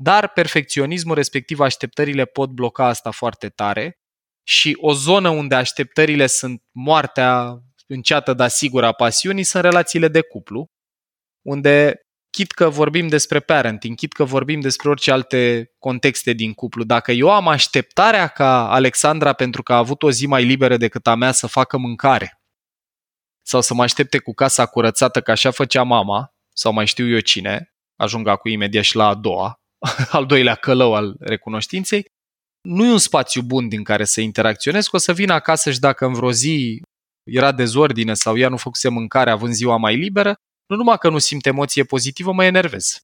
Dar 0.00 0.28
perfecționismul, 0.28 1.14
respectiv 1.14 1.60
așteptările, 1.60 2.24
pot 2.24 2.50
bloca 2.50 2.86
asta 2.86 3.10
foarte 3.10 3.48
tare 3.48 3.98
și 4.46 4.76
o 4.80 4.92
zonă 4.92 5.28
unde 5.28 5.54
așteptările 5.54 6.26
sunt 6.26 6.62
moartea 6.70 7.58
înceată, 7.86 8.32
dar 8.32 8.48
sigură 8.48 8.86
a 8.86 8.92
pasiunii, 8.92 9.42
sunt 9.42 9.62
relațiile 9.62 10.08
de 10.08 10.20
cuplu, 10.20 10.66
unde 11.46 12.02
chit 12.30 12.50
că 12.52 12.68
vorbim 12.68 13.08
despre 13.08 13.40
parenting, 13.40 13.96
chit 13.96 14.12
că 14.12 14.24
vorbim 14.24 14.60
despre 14.60 14.88
orice 14.88 15.10
alte 15.10 15.72
contexte 15.78 16.32
din 16.32 16.52
cuplu, 16.52 16.84
dacă 16.84 17.12
eu 17.12 17.30
am 17.30 17.48
așteptarea 17.48 18.26
ca 18.26 18.70
Alexandra, 18.70 19.32
pentru 19.32 19.62
că 19.62 19.72
a 19.72 19.76
avut 19.76 20.02
o 20.02 20.10
zi 20.10 20.26
mai 20.26 20.44
liberă 20.44 20.76
decât 20.76 21.06
a 21.06 21.14
mea, 21.14 21.32
să 21.32 21.46
facă 21.46 21.76
mâncare, 21.76 22.37
sau 23.48 23.60
să 23.60 23.74
mă 23.74 23.82
aștepte 23.82 24.18
cu 24.18 24.32
casa 24.32 24.66
curățată, 24.66 25.20
ca 25.20 25.32
așa 25.32 25.50
făcea 25.50 25.82
mama, 25.82 26.32
sau 26.54 26.72
mai 26.72 26.86
știu 26.86 27.08
eu 27.08 27.20
cine, 27.20 27.74
ajung 27.96 28.26
acum 28.26 28.50
imediat 28.50 28.84
și 28.84 28.96
la 28.96 29.06
a 29.06 29.14
doua, 29.14 29.54
al 30.16 30.26
doilea 30.26 30.54
călău 30.54 30.94
al 30.94 31.16
recunoștinței, 31.18 32.04
nu 32.60 32.84
e 32.84 32.90
un 32.90 32.98
spațiu 32.98 33.42
bun 33.42 33.68
din 33.68 33.84
care 33.84 34.04
să 34.04 34.20
interacționez, 34.20 34.86
că 34.86 34.96
o 34.96 34.98
să 34.98 35.12
vin 35.12 35.30
acasă 35.30 35.70
și 35.70 35.78
dacă 35.78 36.06
în 36.06 36.12
vreo 36.12 36.32
zi 36.32 36.80
era 37.30 37.52
dezordine 37.52 38.14
sau 38.14 38.36
ea 38.36 38.48
nu 38.48 38.56
făcuse 38.56 38.88
mâncare 38.88 39.30
având 39.30 39.52
ziua 39.52 39.76
mai 39.76 39.96
liberă, 39.96 40.34
nu 40.66 40.76
numai 40.76 40.98
că 40.98 41.08
nu 41.08 41.18
simt 41.18 41.46
emoție 41.46 41.84
pozitivă, 41.84 42.32
mă 42.32 42.44
enervez. 42.44 42.98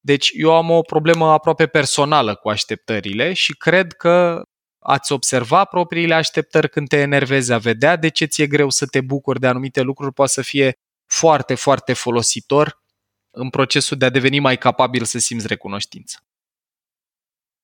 Deci 0.00 0.30
eu 0.34 0.54
am 0.54 0.70
o 0.70 0.80
problemă 0.80 1.30
aproape 1.30 1.66
personală 1.66 2.34
cu 2.34 2.48
așteptările 2.48 3.32
și 3.32 3.52
cred 3.56 3.92
că 3.92 4.42
ați 4.88 5.12
observa 5.12 5.64
propriile 5.64 6.14
așteptări 6.14 6.70
când 6.70 6.88
te 6.88 6.96
enervezi, 6.96 7.52
a 7.52 7.58
vedea 7.58 7.96
de 7.96 8.08
ce 8.08 8.24
ți-e 8.24 8.46
greu 8.46 8.70
să 8.70 8.86
te 8.86 9.00
bucuri 9.00 9.40
de 9.40 9.46
anumite 9.46 9.80
lucruri 9.80 10.12
poate 10.12 10.32
să 10.32 10.42
fie 10.42 10.72
foarte, 11.06 11.54
foarte 11.54 11.92
folositor 11.92 12.82
în 13.30 13.50
procesul 13.50 13.96
de 13.96 14.04
a 14.04 14.10
deveni 14.10 14.38
mai 14.38 14.58
capabil 14.58 15.04
să 15.04 15.18
simți 15.18 15.46
recunoștință. 15.46 16.18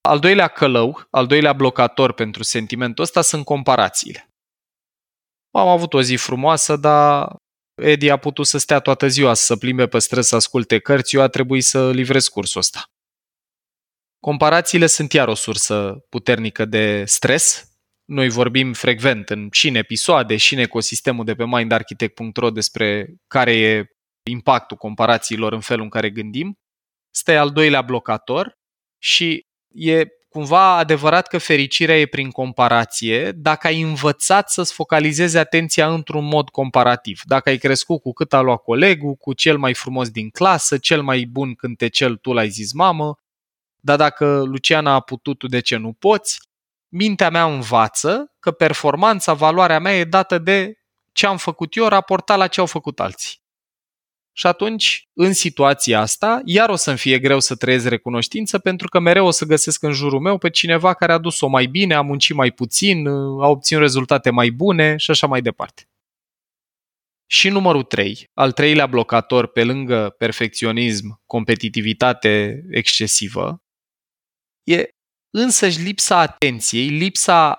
Al 0.01 0.19
doilea 0.19 0.49
călău, 0.49 1.07
al 1.11 1.27
doilea 1.27 1.53
blocator 1.53 2.13
pentru 2.13 2.43
sentimentul 2.43 3.05
ăsta 3.05 3.21
sunt 3.21 3.45
comparațiile. 3.45 4.29
Am 5.51 5.69
avut 5.69 5.95
o 5.95 6.03
zi 6.03 6.17
frumoasă, 6.17 6.77
dar 6.77 7.37
Eddie 7.75 8.11
a 8.11 8.17
putut 8.17 8.47
să 8.47 8.59
stea 8.59 8.81
toată 8.81 9.07
ziua 9.07 9.35
să 9.35 9.57
plimbe 9.57 9.87
pe 9.87 9.99
străzi 9.99 10.29
să 10.29 10.37
asculte 10.37 10.79
cărți, 10.79 11.17
eu 11.17 11.23
a 11.23 11.29
trebuit 11.29 11.65
să 11.65 11.91
livrez 11.91 12.29
cursul 12.29 12.61
ăsta. 12.61 12.94
Comparațiile 14.25 14.87
sunt 14.87 15.13
iar 15.13 15.29
o 15.29 15.35
sursă 15.35 16.05
puternică 16.09 16.65
de 16.65 17.05
stres. 17.05 17.65
Noi 18.05 18.29
vorbim 18.29 18.73
frecvent 18.73 19.31
în, 19.31 19.49
și 19.51 19.69
în 19.69 19.75
episoade 19.75 20.37
și 20.37 20.55
în 20.55 20.61
ecosistemul 20.61 21.25
de 21.25 21.35
pe 21.35 21.45
mindarchitect.ro 21.47 22.51
despre 22.51 23.15
care 23.27 23.57
e 23.57 23.85
impactul 24.31 24.77
comparațiilor 24.77 25.53
în 25.53 25.61
felul 25.61 25.83
în 25.83 25.89
care 25.89 26.11
gândim. 26.11 26.59
Este 27.15 27.37
al 27.37 27.51
doilea 27.51 27.83
blocator 27.83 28.59
și 28.99 29.47
e 29.75 30.05
cumva 30.29 30.77
adevărat 30.77 31.27
că 31.27 31.39
fericirea 31.39 32.01
e 32.01 32.07
prin 32.07 32.31
comparație 32.31 33.33
dacă 33.33 33.67
ai 33.67 33.81
învățat 33.81 34.51
să-ți 34.51 34.73
focalizezi 34.73 35.37
atenția 35.37 35.93
într-un 35.93 36.25
mod 36.25 36.49
comparativ. 36.49 37.21
Dacă 37.25 37.49
ai 37.49 37.57
crescut 37.57 38.01
cu 38.01 38.13
cât 38.13 38.33
a 38.33 38.41
luat 38.41 38.63
colegul, 38.63 39.15
cu 39.15 39.33
cel 39.33 39.59
mai 39.59 39.75
frumos 39.75 40.11
din 40.11 40.31
clasă, 40.31 40.79
cel 40.79 41.03
mai 41.03 41.25
bun 41.25 41.55
cântecel 41.55 42.17
tu 42.17 42.33
l-ai 42.33 42.49
zis 42.49 42.73
mamă, 42.73 43.19
dar 43.85 43.97
dacă 43.97 44.43
Luciana 44.45 44.93
a 44.93 45.01
putut, 45.01 45.39
tu 45.39 45.47
de 45.47 45.61
ce 45.61 45.77
nu 45.77 45.93
poți? 45.93 46.41
Mintea 46.89 47.31
mea 47.31 47.45
învață 47.45 48.35
că 48.39 48.51
performanța, 48.51 49.33
valoarea 49.33 49.79
mea 49.79 49.99
e 49.99 50.05
dată 50.05 50.39
de 50.39 50.79
ce 51.13 51.27
am 51.27 51.37
făcut 51.37 51.77
eu 51.77 51.87
raportat 51.87 52.39
la 52.39 52.47
ce 52.47 52.61
au 52.61 52.67
făcut 52.67 53.01
alții. 53.01 53.43
Și 54.33 54.47
atunci, 54.47 55.09
în 55.13 55.33
situația 55.33 56.01
asta, 56.01 56.41
iar 56.45 56.69
o 56.69 56.77
să-mi 56.77 56.97
fie 56.97 57.19
greu 57.19 57.41
să 57.41 57.55
trăiesc 57.55 57.87
recunoștință 57.87 58.59
pentru 58.59 58.89
că 58.89 58.99
mereu 58.99 59.27
o 59.27 59.31
să 59.31 59.45
găsesc 59.45 59.83
în 59.83 59.93
jurul 59.93 60.21
meu 60.21 60.39
pe 60.39 60.51
cineva 60.51 60.95
care 60.95 61.13
a 61.13 61.19
dus-o 61.19 61.47
mai 61.47 61.67
bine, 61.67 61.95
a 61.95 62.01
muncit 62.01 62.35
mai 62.35 62.51
puțin, 62.51 63.07
a 63.07 63.49
obținut 63.49 63.83
rezultate 63.83 64.31
mai 64.31 64.51
bune 64.51 64.97
și 64.97 65.11
așa 65.11 65.27
mai 65.27 65.43
departe. 65.43 65.89
Și 67.27 67.49
numărul 67.49 67.83
3, 67.83 68.31
al 68.35 68.53
treilea 68.53 68.87
blocator 68.87 69.47
pe 69.47 69.65
lângă 69.65 70.15
perfecționism, 70.19 71.23
competitivitate 71.27 72.65
excesivă, 72.71 73.64
e 74.65 74.89
însăși 75.31 75.81
lipsa 75.81 76.19
atenției, 76.19 76.89
lipsa 76.89 77.57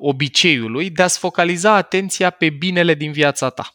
obiceiului 0.00 0.90
de 0.90 1.02
a-ți 1.02 1.18
focaliza 1.18 1.74
atenția 1.74 2.30
pe 2.30 2.50
binele 2.50 2.94
din 2.94 3.12
viața 3.12 3.50
ta. 3.50 3.70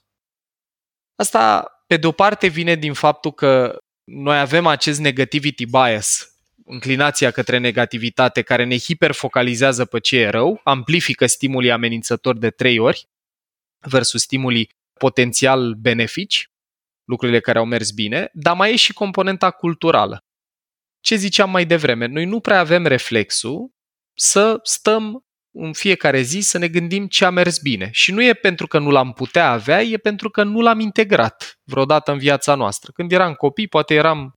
Asta 1.15 1.65
pe 1.87 1.97
de 1.97 2.07
o 2.07 2.11
parte 2.11 2.47
vine 2.47 2.75
din 2.75 2.93
faptul 2.93 3.31
că 3.31 3.77
noi 4.03 4.39
avem 4.39 4.65
acest 4.65 4.99
negativity 4.99 5.65
bias, 5.65 6.37
înclinația 6.65 7.31
către 7.31 7.57
negativitate 7.57 8.41
care 8.41 8.63
ne 8.63 8.77
hiperfocalizează 8.77 9.85
pe 9.85 9.99
ce 9.99 10.17
e 10.17 10.29
rău, 10.29 10.61
amplifică 10.63 11.25
stimulii 11.25 11.71
amenințători 11.71 12.39
de 12.39 12.49
trei 12.49 12.79
ori 12.79 13.05
versus 13.79 14.21
stimulii 14.21 14.69
potențial 14.99 15.73
benefici, 15.73 16.47
lucrurile 17.03 17.39
care 17.39 17.57
au 17.57 17.65
mers 17.65 17.91
bine, 17.91 18.29
dar 18.33 18.55
mai 18.55 18.71
e 18.71 18.75
și 18.75 18.93
componenta 18.93 19.51
culturală. 19.51 20.19
Ce 21.07 21.15
ziceam 21.15 21.49
mai 21.49 21.65
devreme, 21.65 22.05
noi 22.05 22.25
nu 22.25 22.39
prea 22.39 22.59
avem 22.59 22.85
reflexul 22.85 23.71
să 24.13 24.59
stăm 24.63 25.25
în 25.51 25.73
fiecare 25.73 26.21
zi 26.21 26.39
să 26.39 26.57
ne 26.57 26.67
gândim 26.67 27.07
ce 27.07 27.25
a 27.25 27.29
mers 27.29 27.59
bine. 27.59 27.89
Și 27.91 28.11
nu 28.11 28.23
e 28.23 28.33
pentru 28.33 28.67
că 28.67 28.79
nu 28.79 28.89
l-am 28.89 29.13
putea 29.13 29.51
avea, 29.51 29.81
e 29.81 29.97
pentru 29.97 30.29
că 30.29 30.43
nu 30.43 30.61
l-am 30.61 30.79
integrat 30.79 31.59
vreodată 31.63 32.11
în 32.11 32.17
viața 32.17 32.55
noastră. 32.55 32.91
Când 32.91 33.11
eram 33.11 33.33
copii, 33.33 33.67
poate 33.67 33.93
eram 33.93 34.33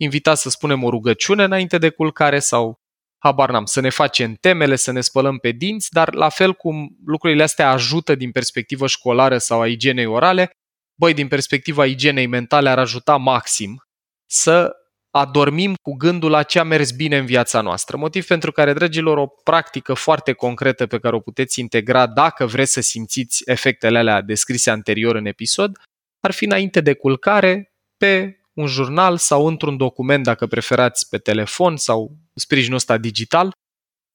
invitat 0.00 0.38
să 0.38 0.50
spunem 0.50 0.82
o 0.82 0.90
rugăciune 0.90 1.44
înainte 1.44 1.78
de 1.78 1.88
culcare 1.88 2.38
sau 2.38 2.76
habar 3.18 3.50
n-am, 3.50 3.64
să 3.64 3.80
ne 3.80 3.90
facem 3.90 4.34
temele, 4.34 4.76
să 4.76 4.92
ne 4.92 5.00
spălăm 5.00 5.38
pe 5.38 5.50
dinți, 5.50 5.88
dar 5.90 6.14
la 6.14 6.28
fel 6.28 6.52
cum 6.52 6.96
lucrurile 7.06 7.42
astea 7.42 7.70
ajută 7.70 8.14
din 8.14 8.30
perspectivă 8.30 8.86
școlară 8.86 9.38
sau 9.38 9.60
a 9.60 9.68
igienei 9.68 10.06
orale, 10.06 10.50
băi, 10.98 11.14
din 11.14 11.28
perspectiva 11.28 11.86
igienei 11.86 12.26
mentale 12.26 12.68
ar 12.68 12.78
ajuta 12.78 13.16
maxim 13.16 13.82
să 14.30 14.76
adormim 15.12 15.74
cu 15.82 15.94
gândul 15.94 16.30
la 16.30 16.42
ce 16.42 16.58
a 16.58 16.62
mers 16.62 16.90
bine 16.90 17.18
în 17.18 17.26
viața 17.26 17.60
noastră. 17.60 17.96
Motiv 17.96 18.26
pentru 18.26 18.52
care, 18.52 18.72
dragilor, 18.72 19.18
o 19.18 19.26
practică 19.26 19.94
foarte 19.94 20.32
concretă 20.32 20.86
pe 20.86 20.98
care 20.98 21.14
o 21.14 21.20
puteți 21.20 21.60
integra 21.60 22.06
dacă 22.06 22.46
vreți 22.46 22.72
să 22.72 22.80
simțiți 22.80 23.42
efectele 23.46 23.98
alea 23.98 24.20
descrise 24.20 24.70
anterior 24.70 25.14
în 25.14 25.26
episod, 25.26 25.78
ar 26.20 26.32
fi 26.32 26.44
înainte 26.44 26.80
de 26.80 26.94
culcare 26.94 27.72
pe 27.96 28.36
un 28.52 28.66
jurnal 28.66 29.16
sau 29.16 29.46
într-un 29.46 29.76
document, 29.76 30.24
dacă 30.24 30.46
preferați 30.46 31.08
pe 31.08 31.18
telefon 31.18 31.76
sau 31.76 32.16
sprijinul 32.34 32.76
ăsta 32.76 32.98
digital, 32.98 33.50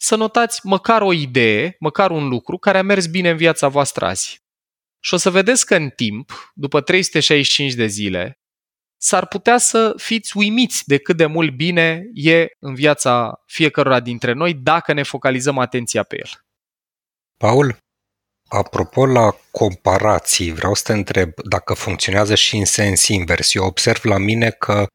să 0.02 0.16
notați 0.16 0.60
măcar 0.64 1.02
o 1.02 1.14
idee, 1.14 1.76
măcar 1.80 2.12
un 2.12 2.28
lucru 2.28 2.58
care 2.58 2.78
a 2.78 2.84
mers 2.84 3.06
bine 3.06 3.30
în 3.30 3.38
viața 3.38 3.68
voastră 3.68 4.06
azi. 4.06 4.42
Și 5.00 5.14
o 5.14 5.18
să 5.18 5.30
vedeți 5.30 5.66
că 5.66 5.76
în 5.76 5.90
timp, 5.90 6.52
după 6.56 6.82
365 6.82 7.74
de 7.74 7.86
zile, 7.86 8.40
s-ar 8.98 9.28
putea 9.28 9.58
să 9.58 9.94
fiți 9.98 10.38
uimiți 10.38 10.84
de 10.86 10.98
cât 10.98 11.18
de 11.18 11.26
mult 11.26 11.56
bine 11.56 12.04
e 12.14 12.48
în 12.60 12.76
viața 12.76 13.42
fiecărora 13.46 14.00
dintre 14.00 14.34
noi 14.34 14.54
dacă 14.54 14.94
ne 14.94 15.04
focalizăm 15.04 15.58
atenția 15.58 16.04
pe 16.04 16.16
el. 16.18 16.30
Paul, 17.38 17.78
apropo 18.48 19.06
la 19.06 19.36
comparații, 19.52 20.52
vreau 20.52 20.74
să 20.74 20.84
te 20.86 20.94
întreb 20.94 21.32
dacă 21.50 21.74
funcționează 21.74 22.36
și 22.36 22.58
în 22.58 22.66
sens 22.66 23.08
invers. 23.08 23.54
Eu 23.54 23.66
observ 23.66 24.04
la 24.04 24.18
mine 24.18 24.50
că 24.50 24.86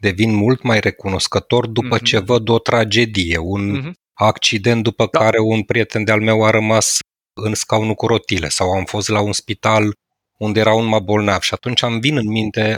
devin 0.00 0.34
mult 0.34 0.62
mai 0.62 0.80
recunoscător 0.80 1.66
după 1.66 1.98
mm-hmm. 1.98 2.02
ce 2.02 2.18
văd 2.18 2.48
o 2.48 2.58
tragedie, 2.58 3.38
un 3.38 3.80
mm-hmm. 3.80 3.92
accident 4.12 4.82
după 4.82 5.08
da. 5.12 5.18
care 5.18 5.38
un 5.40 5.62
prieten 5.62 6.04
de-al 6.04 6.20
meu 6.20 6.44
a 6.44 6.50
rămas 6.50 6.98
în 7.40 7.54
scaunul 7.54 7.94
cu 7.94 8.06
rotile 8.06 8.48
sau 8.48 8.70
am 8.70 8.84
fost 8.84 9.08
la 9.08 9.20
un 9.20 9.32
spital 9.32 9.92
unde 10.38 10.60
era 10.60 10.72
un 10.72 10.86
mai 10.86 11.00
bolnav 11.00 11.40
și 11.40 11.54
atunci 11.54 11.82
îmi 11.82 12.00
vin 12.00 12.16
în 12.16 12.28
minte 12.28 12.76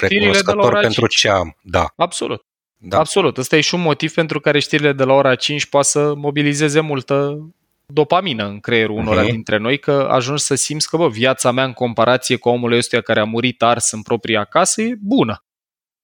recunoscător 0.00 0.78
pentru 0.80 1.06
5. 1.06 1.14
ce 1.14 1.28
am. 1.28 1.56
Da. 1.62 1.86
Absolut. 1.96 2.44
Da. 2.76 2.98
Absolut. 2.98 3.36
Ăsta 3.36 3.56
e 3.56 3.60
și 3.60 3.74
un 3.74 3.80
motiv 3.80 4.12
pentru 4.14 4.40
care 4.40 4.58
știrile 4.58 4.92
de 4.92 5.04
la 5.04 5.12
ora 5.12 5.34
5 5.34 5.66
poate 5.66 5.86
să 5.86 6.14
mobilizeze 6.14 6.80
multă 6.80 7.48
dopamină 7.86 8.46
în 8.46 8.60
creierul 8.60 8.96
unora 8.96 9.22
uh-huh. 9.22 9.30
dintre 9.30 9.56
noi, 9.56 9.78
că 9.78 10.08
ajungi 10.10 10.42
să 10.42 10.54
simți 10.54 10.88
că, 10.88 10.96
bă, 10.96 11.08
viața 11.08 11.50
mea 11.50 11.64
în 11.64 11.72
comparație 11.72 12.36
cu 12.36 12.48
omul 12.48 12.72
ăstuia 12.72 13.00
care 13.00 13.20
a 13.20 13.24
murit 13.24 13.62
ars 13.62 13.90
în 13.90 14.02
propria 14.02 14.44
casă 14.44 14.82
e 14.82 14.94
bună. 15.00 15.44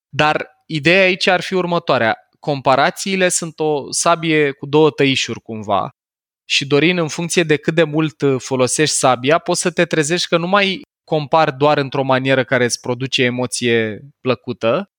Dar 0.09 0.51
ideea 0.66 1.03
aici 1.03 1.27
ar 1.27 1.40
fi 1.40 1.55
următoarea. 1.55 2.16
Comparațiile 2.40 3.29
sunt 3.29 3.61
o 3.61 3.92
sabie 3.92 4.51
cu 4.51 4.66
două 4.66 4.90
tăișuri 4.90 5.40
cumva 5.40 5.94
și 6.51 6.67
Dorin, 6.67 6.99
în 6.99 7.09
funcție 7.09 7.43
de 7.43 7.57
cât 7.57 7.75
de 7.75 7.83
mult 7.83 8.23
folosești 8.39 8.95
sabia, 8.95 9.39
poți 9.39 9.61
să 9.61 9.71
te 9.71 9.85
trezești 9.85 10.29
că 10.29 10.37
nu 10.37 10.47
mai 10.47 10.81
compar 11.05 11.51
doar 11.51 11.79
într-o 11.79 12.03
manieră 12.03 12.45
care 12.45 12.65
îți 12.65 12.81
produce 12.81 13.23
emoție 13.23 14.01
plăcută, 14.21 14.91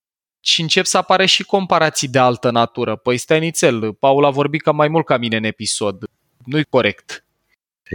și 0.44 0.62
încep 0.62 0.86
să 0.86 0.98
apară 0.98 1.26
și 1.26 1.44
comparații 1.44 2.08
de 2.08 2.20
altă 2.20 2.52
natură. 2.52 2.96
Păi 2.96 3.18
stai 3.18 3.40
nițel, 3.40 3.94
Paul 3.94 4.26
a 4.26 4.30
vorbit 4.30 4.62
cam 4.62 4.76
mai 4.76 4.88
mult 4.88 5.06
ca 5.06 5.18
mine 5.18 5.36
în 5.36 5.44
episod. 5.44 6.04
Nu-i 6.46 6.64
corect. 6.64 7.26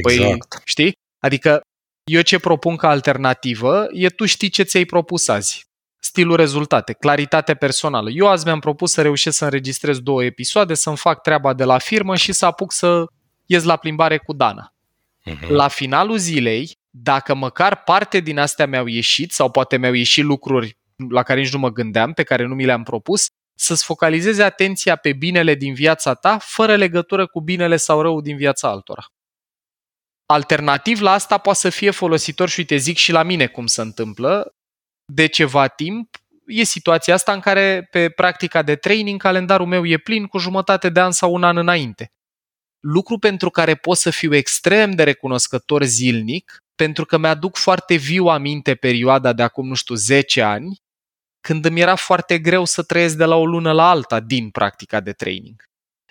Păi, 0.03 0.15
exact. 0.15 0.49
Păi, 0.49 0.61
știi? 0.65 0.93
Adică 1.19 1.61
eu 2.05 2.21
ce 2.21 2.39
propun 2.39 2.77
ca 2.77 2.89
alternativă 2.89 3.87
e 3.93 4.09
tu 4.09 4.27
știi 4.27 4.49
ce 4.49 4.63
ți-ai 4.63 4.85
propus 4.85 5.29
azi. 5.29 5.67
Stilul 5.99 6.37
rezultate, 6.37 6.93
claritate 6.93 7.55
personală. 7.55 8.11
Eu 8.11 8.29
azi 8.29 8.45
mi-am 8.45 8.61
propus 8.61 8.93
să 8.93 9.03
reușesc 9.03 9.37
să 9.37 9.45
înregistrez 9.45 9.99
două 9.99 10.25
episoade, 10.25 10.75
să-mi 10.75 10.97
fac 10.97 11.23
treaba 11.23 11.55
de 11.55 11.65
la 11.65 11.79
firmă 11.79 12.17
și 12.17 12.33
să 12.33 12.47
apuc 12.47 12.73
să 12.73 13.07
ies 13.47 13.63
la 13.63 13.77
plimbare 13.77 14.19
cu 14.19 14.33
Dana. 14.33 14.75
Uh-huh. 15.27 15.49
La 15.49 15.69
finalul 15.69 16.17
zilei, 16.17 16.79
dacă 16.91 17.35
măcar 17.35 17.83
parte 17.83 18.21
din 18.21 18.39
astea 18.39 18.67
mi-au 18.67 18.87
ieșit 18.87 19.33
sau 19.33 19.51
poate 19.51 19.77
mi-au 19.77 19.93
ieșit 19.93 20.25
lucruri 20.25 20.79
la 21.11 21.23
care 21.23 21.41
nici 21.41 21.53
nu 21.53 21.59
mă 21.59 21.71
gândeam, 21.71 22.13
pe 22.13 22.23
care 22.23 22.45
nu 22.45 22.55
mi 22.55 22.65
le-am 22.65 22.83
propus, 22.83 23.27
să-ți 23.59 23.85
focalizezi 23.85 24.43
atenția 24.43 24.97
pe 24.97 25.13
binele 25.13 25.55
din 25.55 25.75
viața 25.75 26.15
ta, 26.15 26.39
fără 26.39 26.77
legătură 26.77 27.27
cu 27.27 27.41
binele 27.41 27.77
sau 27.77 28.01
rău 28.03 28.21
din 28.21 28.37
viața 28.37 28.69
altora. 28.69 29.05
Alternativ 30.27 31.01
la 31.01 31.13
asta 31.13 31.39
poate 31.39 31.59
să 31.59 31.71
fie 31.71 31.91
folositor 31.91 32.49
și 32.49 32.59
uite 32.59 32.77
zic 32.77 32.97
și 32.97 33.13
la 33.13 33.23
mine 33.23 33.47
cum 33.47 33.67
se 33.67 33.81
întâmplă, 33.81 34.55
de 35.13 35.27
ceva 35.27 35.69
timp 35.69 36.17
e 36.47 36.63
situația 36.63 37.15
asta 37.15 37.33
în 37.33 37.41
care 37.41 37.89
pe 37.91 38.09
practica 38.09 38.63
de 38.63 38.77
training 38.77 39.21
calendarul 39.21 39.67
meu 39.67 39.87
e 39.87 39.97
plin 39.97 40.27
cu 40.27 40.39
jumătate 40.39 40.89
de 40.89 41.01
an 41.01 41.11
sau 41.11 41.33
un 41.35 41.45
an 41.45 41.57
înainte. 41.57 42.13
Lucru 42.89 43.19
pentru 43.19 43.51
care 43.51 43.75
pot 43.75 43.97
să 43.97 44.11
fiu 44.11 44.35
extrem 44.35 44.91
de 44.91 45.03
recunoscător 45.03 45.85
zilnic 45.85 46.65
pentru 46.75 47.05
că 47.05 47.19
mi-aduc 47.19 47.57
foarte 47.57 47.95
viu 47.95 48.27
aminte 48.27 48.75
perioada 48.75 49.33
de 49.33 49.43
acum, 49.43 49.69
nu 49.69 49.75
știu, 49.75 49.95
10 49.95 50.43
ani, 50.43 50.83
când 51.41 51.65
îmi 51.65 51.81
era 51.81 51.95
foarte 51.95 52.39
greu 52.39 52.65
să 52.65 52.83
trăiesc 52.83 53.17
de 53.17 53.25
la 53.25 53.37
o 53.37 53.47
lună 53.47 53.73
la 53.73 53.91
alta 53.91 54.21
din 54.21 54.51
practica 54.51 55.01
de 55.01 55.13
training. 55.13 55.63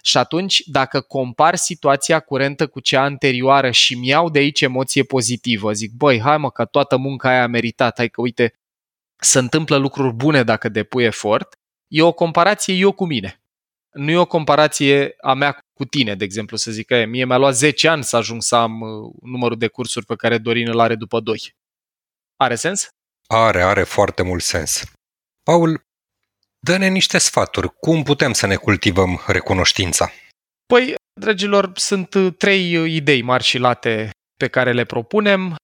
Și 0.04 0.18
atunci, 0.18 0.62
dacă 0.66 1.02
compar 1.02 1.56
situația 1.56 2.20
curentă 2.20 2.68
cu 2.68 2.80
cea 2.80 3.04
anterioară 3.04 3.72
și 3.72 3.96
mi 3.96 4.08
iau 4.08 4.30
de 4.30 4.40
aici 4.40 4.62
emoție 4.62 5.04
pozitivă, 5.04 5.72
zic, 5.72 5.92
băi, 5.92 6.20
hai 6.20 6.38
mă, 6.38 6.52
că 6.52 6.66
toată 6.66 6.98
munca 6.98 7.30
aia 7.30 7.44
a 7.44 7.48
meritat, 7.48 7.98
hai 7.98 8.10
că 8.10 8.22
uite, 8.22 8.54
se 9.16 9.40
întâmplă 9.40 9.78
lucruri 9.78 10.14
bune 10.14 10.44
dacă 10.44 10.70
depui 10.70 11.04
efort, 11.04 11.60
e 11.88 12.02
o 12.02 12.12
comparație 12.12 12.74
eu 12.74 12.92
cu 12.92 13.06
mine 13.06 13.40
nu 13.96 14.12
e 14.12 14.18
o 14.18 14.26
comparație 14.26 15.16
a 15.22 15.34
mea 15.34 15.65
cu 15.76 15.86
tine, 15.86 16.16
de 16.16 16.24
exemplu, 16.24 16.58
să 16.58 16.72
zic 16.72 16.86
că 16.86 17.06
mie 17.06 17.26
mi-a 17.26 17.38
luat 17.38 17.56
10 17.56 17.88
ani 17.88 18.04
să 18.04 18.16
ajung 18.16 18.42
să 18.42 18.56
am 18.56 18.82
uh, 18.82 19.14
numărul 19.22 19.58
de 19.58 19.68
cursuri 19.68 20.06
pe 20.06 20.16
care 20.16 20.38
Dorin 20.38 20.68
îl 20.68 20.80
are 20.80 20.96
după 20.96 21.20
2. 21.20 21.54
Are 22.36 22.56
sens? 22.56 22.88
Are, 23.28 23.62
are 23.62 23.84
foarte 23.84 24.22
mult 24.24 24.42
sens. 24.42 24.84
Paul, 25.44 25.82
dă-ne 26.60 26.88
niște 26.88 27.18
sfaturi. 27.18 27.70
Cum 27.80 28.04
putem 28.04 28.34
să 28.34 28.46
ne 28.46 28.56
cultivăm 28.56 29.22
recunoștința? 29.28 30.12
Păi, 30.66 30.96
dragilor, 31.20 31.72
sunt 31.76 32.14
uh, 32.14 32.34
trei 32.38 32.78
uh, 32.78 32.92
idei 32.92 33.22
mari 33.22 33.44
și 33.44 33.58
late 33.58 34.10
pe 34.38 34.48
care 34.48 34.74
le 34.74 34.86
propunem. 34.86 35.56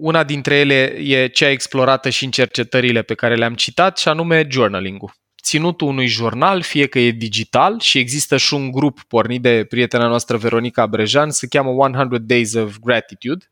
Una 0.00 0.24
dintre 0.24 0.54
ele 0.54 0.84
e 0.98 1.28
cea 1.28 1.48
explorată 1.48 2.08
și 2.10 2.24
în 2.24 2.30
cercetările 2.30 3.02
pe 3.02 3.14
care 3.14 3.36
le-am 3.36 3.54
citat, 3.54 3.98
și 3.98 4.08
anume 4.08 4.46
journaling-ul 4.48 5.12
ținutul 5.42 5.88
unui 5.88 6.06
jurnal, 6.06 6.62
fie 6.62 6.86
că 6.86 6.98
e 6.98 7.10
digital 7.10 7.80
și 7.80 7.98
există 7.98 8.36
și 8.36 8.54
un 8.54 8.70
grup 8.70 9.02
pornit 9.02 9.42
de 9.42 9.64
prietena 9.64 10.06
noastră 10.06 10.36
Veronica 10.36 10.86
Brejan, 10.86 11.30
se 11.30 11.46
cheamă 11.46 11.70
100 11.70 12.18
Days 12.18 12.54
of 12.54 12.78
Gratitude. 12.78 13.44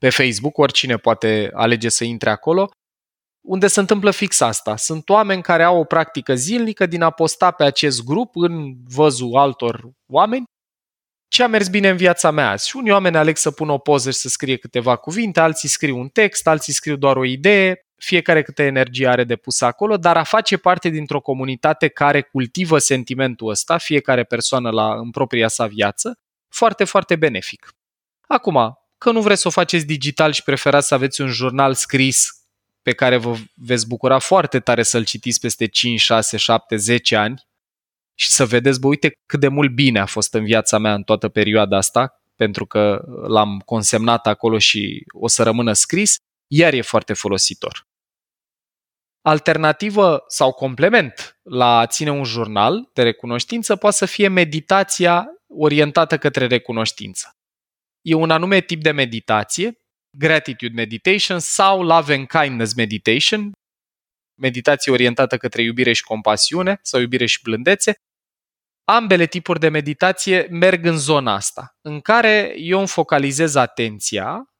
Pe 0.00 0.10
Facebook, 0.10 0.58
oricine 0.58 0.96
poate 0.96 1.50
alege 1.54 1.88
să 1.88 2.04
intre 2.04 2.30
acolo, 2.30 2.70
unde 3.46 3.66
se 3.66 3.80
întâmplă 3.80 4.10
fix 4.10 4.40
asta. 4.40 4.76
Sunt 4.76 5.08
oameni 5.08 5.42
care 5.42 5.62
au 5.62 5.78
o 5.78 5.84
practică 5.84 6.34
zilnică 6.34 6.86
din 6.86 7.02
a 7.02 7.10
posta 7.10 7.50
pe 7.50 7.64
acest 7.64 8.04
grup 8.04 8.36
în 8.36 8.74
văzul 8.84 9.36
altor 9.36 9.90
oameni 10.06 10.44
ce 11.34 11.42
a 11.42 11.46
mers 11.46 11.68
bine 11.68 11.88
în 11.88 11.96
viața 11.96 12.30
mea 12.30 12.50
azi. 12.50 12.68
Și 12.68 12.76
unii 12.76 12.90
oameni 12.90 13.16
aleg 13.16 13.36
să 13.36 13.50
pună 13.50 13.72
o 13.72 13.78
poză 13.78 14.10
și 14.10 14.18
să 14.18 14.28
scrie 14.28 14.56
câteva 14.56 14.96
cuvinte, 14.96 15.40
alții 15.40 15.68
scriu 15.68 15.98
un 15.98 16.08
text, 16.08 16.46
alții 16.46 16.72
scriu 16.72 16.96
doar 16.96 17.16
o 17.16 17.24
idee, 17.24 17.83
fiecare 17.96 18.42
câte 18.42 18.62
energie 18.62 19.08
are 19.08 19.24
de 19.24 19.36
pus 19.36 19.60
acolo, 19.60 19.96
dar 19.96 20.16
a 20.16 20.22
face 20.22 20.56
parte 20.56 20.88
dintr-o 20.88 21.20
comunitate 21.20 21.88
care 21.88 22.22
cultivă 22.22 22.78
sentimentul 22.78 23.48
ăsta, 23.48 23.78
fiecare 23.78 24.24
persoană 24.24 24.70
la, 24.70 24.94
în 24.94 25.10
propria 25.10 25.48
sa 25.48 25.66
viață, 25.66 26.18
foarte, 26.48 26.84
foarte 26.84 27.16
benefic. 27.16 27.74
Acum, 28.26 28.78
că 28.98 29.10
nu 29.10 29.20
vreți 29.20 29.40
să 29.40 29.48
o 29.48 29.50
faceți 29.50 29.86
digital 29.86 30.32
și 30.32 30.42
preferați 30.42 30.86
să 30.86 30.94
aveți 30.94 31.20
un 31.20 31.28
jurnal 31.28 31.74
scris 31.74 32.28
pe 32.82 32.92
care 32.92 33.16
vă 33.16 33.36
veți 33.54 33.86
bucura 33.86 34.18
foarte 34.18 34.60
tare 34.60 34.82
să-l 34.82 35.04
citiți 35.04 35.40
peste 35.40 35.66
5, 35.66 36.00
6, 36.00 36.36
7, 36.36 36.76
10 36.76 37.16
ani 37.16 37.42
și 38.14 38.30
să 38.30 38.46
vedeți, 38.46 38.80
bă, 38.80 38.86
uite 38.86 39.12
cât 39.26 39.40
de 39.40 39.48
mult 39.48 39.70
bine 39.70 40.00
a 40.00 40.06
fost 40.06 40.34
în 40.34 40.44
viața 40.44 40.78
mea 40.78 40.94
în 40.94 41.02
toată 41.02 41.28
perioada 41.28 41.76
asta, 41.76 42.22
pentru 42.36 42.66
că 42.66 43.04
l-am 43.26 43.62
consemnat 43.64 44.26
acolo 44.26 44.58
și 44.58 45.04
o 45.12 45.28
să 45.28 45.42
rămână 45.42 45.72
scris, 45.72 46.16
iar 46.56 46.72
e 46.72 46.80
foarte 46.80 47.12
folositor. 47.12 47.86
Alternativă 49.20 50.24
sau 50.28 50.52
complement 50.52 51.38
la 51.42 51.78
a 51.78 51.86
ține 51.86 52.10
un 52.10 52.24
jurnal 52.24 52.90
de 52.92 53.02
recunoștință 53.02 53.76
poate 53.76 53.96
să 53.96 54.06
fie 54.06 54.28
meditația 54.28 55.26
orientată 55.46 56.18
către 56.18 56.46
recunoștință. 56.46 57.36
E 58.00 58.14
un 58.14 58.30
anume 58.30 58.60
tip 58.60 58.82
de 58.82 58.90
meditație, 58.90 59.78
gratitude 60.16 60.74
meditation 60.74 61.38
sau 61.38 61.82
love 61.82 62.14
and 62.14 62.26
kindness 62.26 62.74
meditation, 62.74 63.52
meditație 64.40 64.92
orientată 64.92 65.36
către 65.36 65.62
iubire 65.62 65.92
și 65.92 66.02
compasiune 66.02 66.78
sau 66.82 67.00
iubire 67.00 67.26
și 67.26 67.42
blândețe. 67.42 67.94
Ambele 68.84 69.26
tipuri 69.26 69.60
de 69.60 69.68
meditație 69.68 70.46
merg 70.50 70.84
în 70.84 70.98
zona 70.98 71.34
asta, 71.34 71.76
în 71.80 72.00
care 72.00 72.54
eu 72.56 72.78
îmi 72.78 72.88
focalizez 72.88 73.54
atenția 73.54 74.53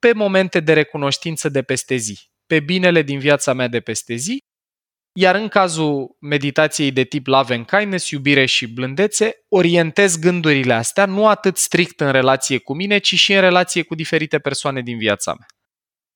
pe 0.00 0.12
momente 0.12 0.60
de 0.60 0.72
recunoștință 0.72 1.48
de 1.48 1.62
peste 1.62 1.96
zi 1.96 2.18
pe 2.46 2.60
binele 2.60 3.02
din 3.02 3.18
viața 3.18 3.52
mea 3.52 3.68
de 3.68 3.80
peste 3.80 4.14
zi 4.14 4.38
iar 5.12 5.34
în 5.34 5.48
cazul 5.48 6.16
meditației 6.20 6.92
de 6.92 7.04
tip 7.04 7.26
love 7.26 7.54
and 7.54 7.66
kindness, 7.66 8.10
iubire 8.10 8.44
și 8.44 8.66
blândețe, 8.66 9.44
orientez 9.48 10.18
gândurile 10.18 10.72
astea 10.72 11.06
nu 11.06 11.28
atât 11.28 11.56
strict 11.56 12.00
în 12.00 12.12
relație 12.12 12.58
cu 12.58 12.74
mine, 12.74 12.98
ci 12.98 13.14
și 13.14 13.32
în 13.32 13.40
relație 13.40 13.82
cu 13.82 13.94
diferite 13.94 14.38
persoane 14.38 14.80
din 14.80 14.98
viața 14.98 15.34
mea. 15.34 15.46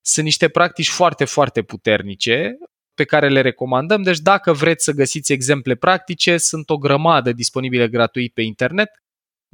Sunt 0.00 0.24
niște 0.24 0.48
practici 0.48 0.88
foarte, 0.88 1.24
foarte 1.24 1.62
puternice 1.62 2.56
pe 2.94 3.04
care 3.04 3.28
le 3.28 3.40
recomandăm, 3.40 4.02
deci 4.02 4.18
dacă 4.18 4.52
vreți 4.52 4.84
să 4.84 4.92
găsiți 4.92 5.32
exemple 5.32 5.74
practice, 5.74 6.36
sunt 6.36 6.70
o 6.70 6.78
grămadă 6.78 7.32
disponibile 7.32 7.88
gratuit 7.88 8.32
pe 8.32 8.42
internet. 8.42 8.90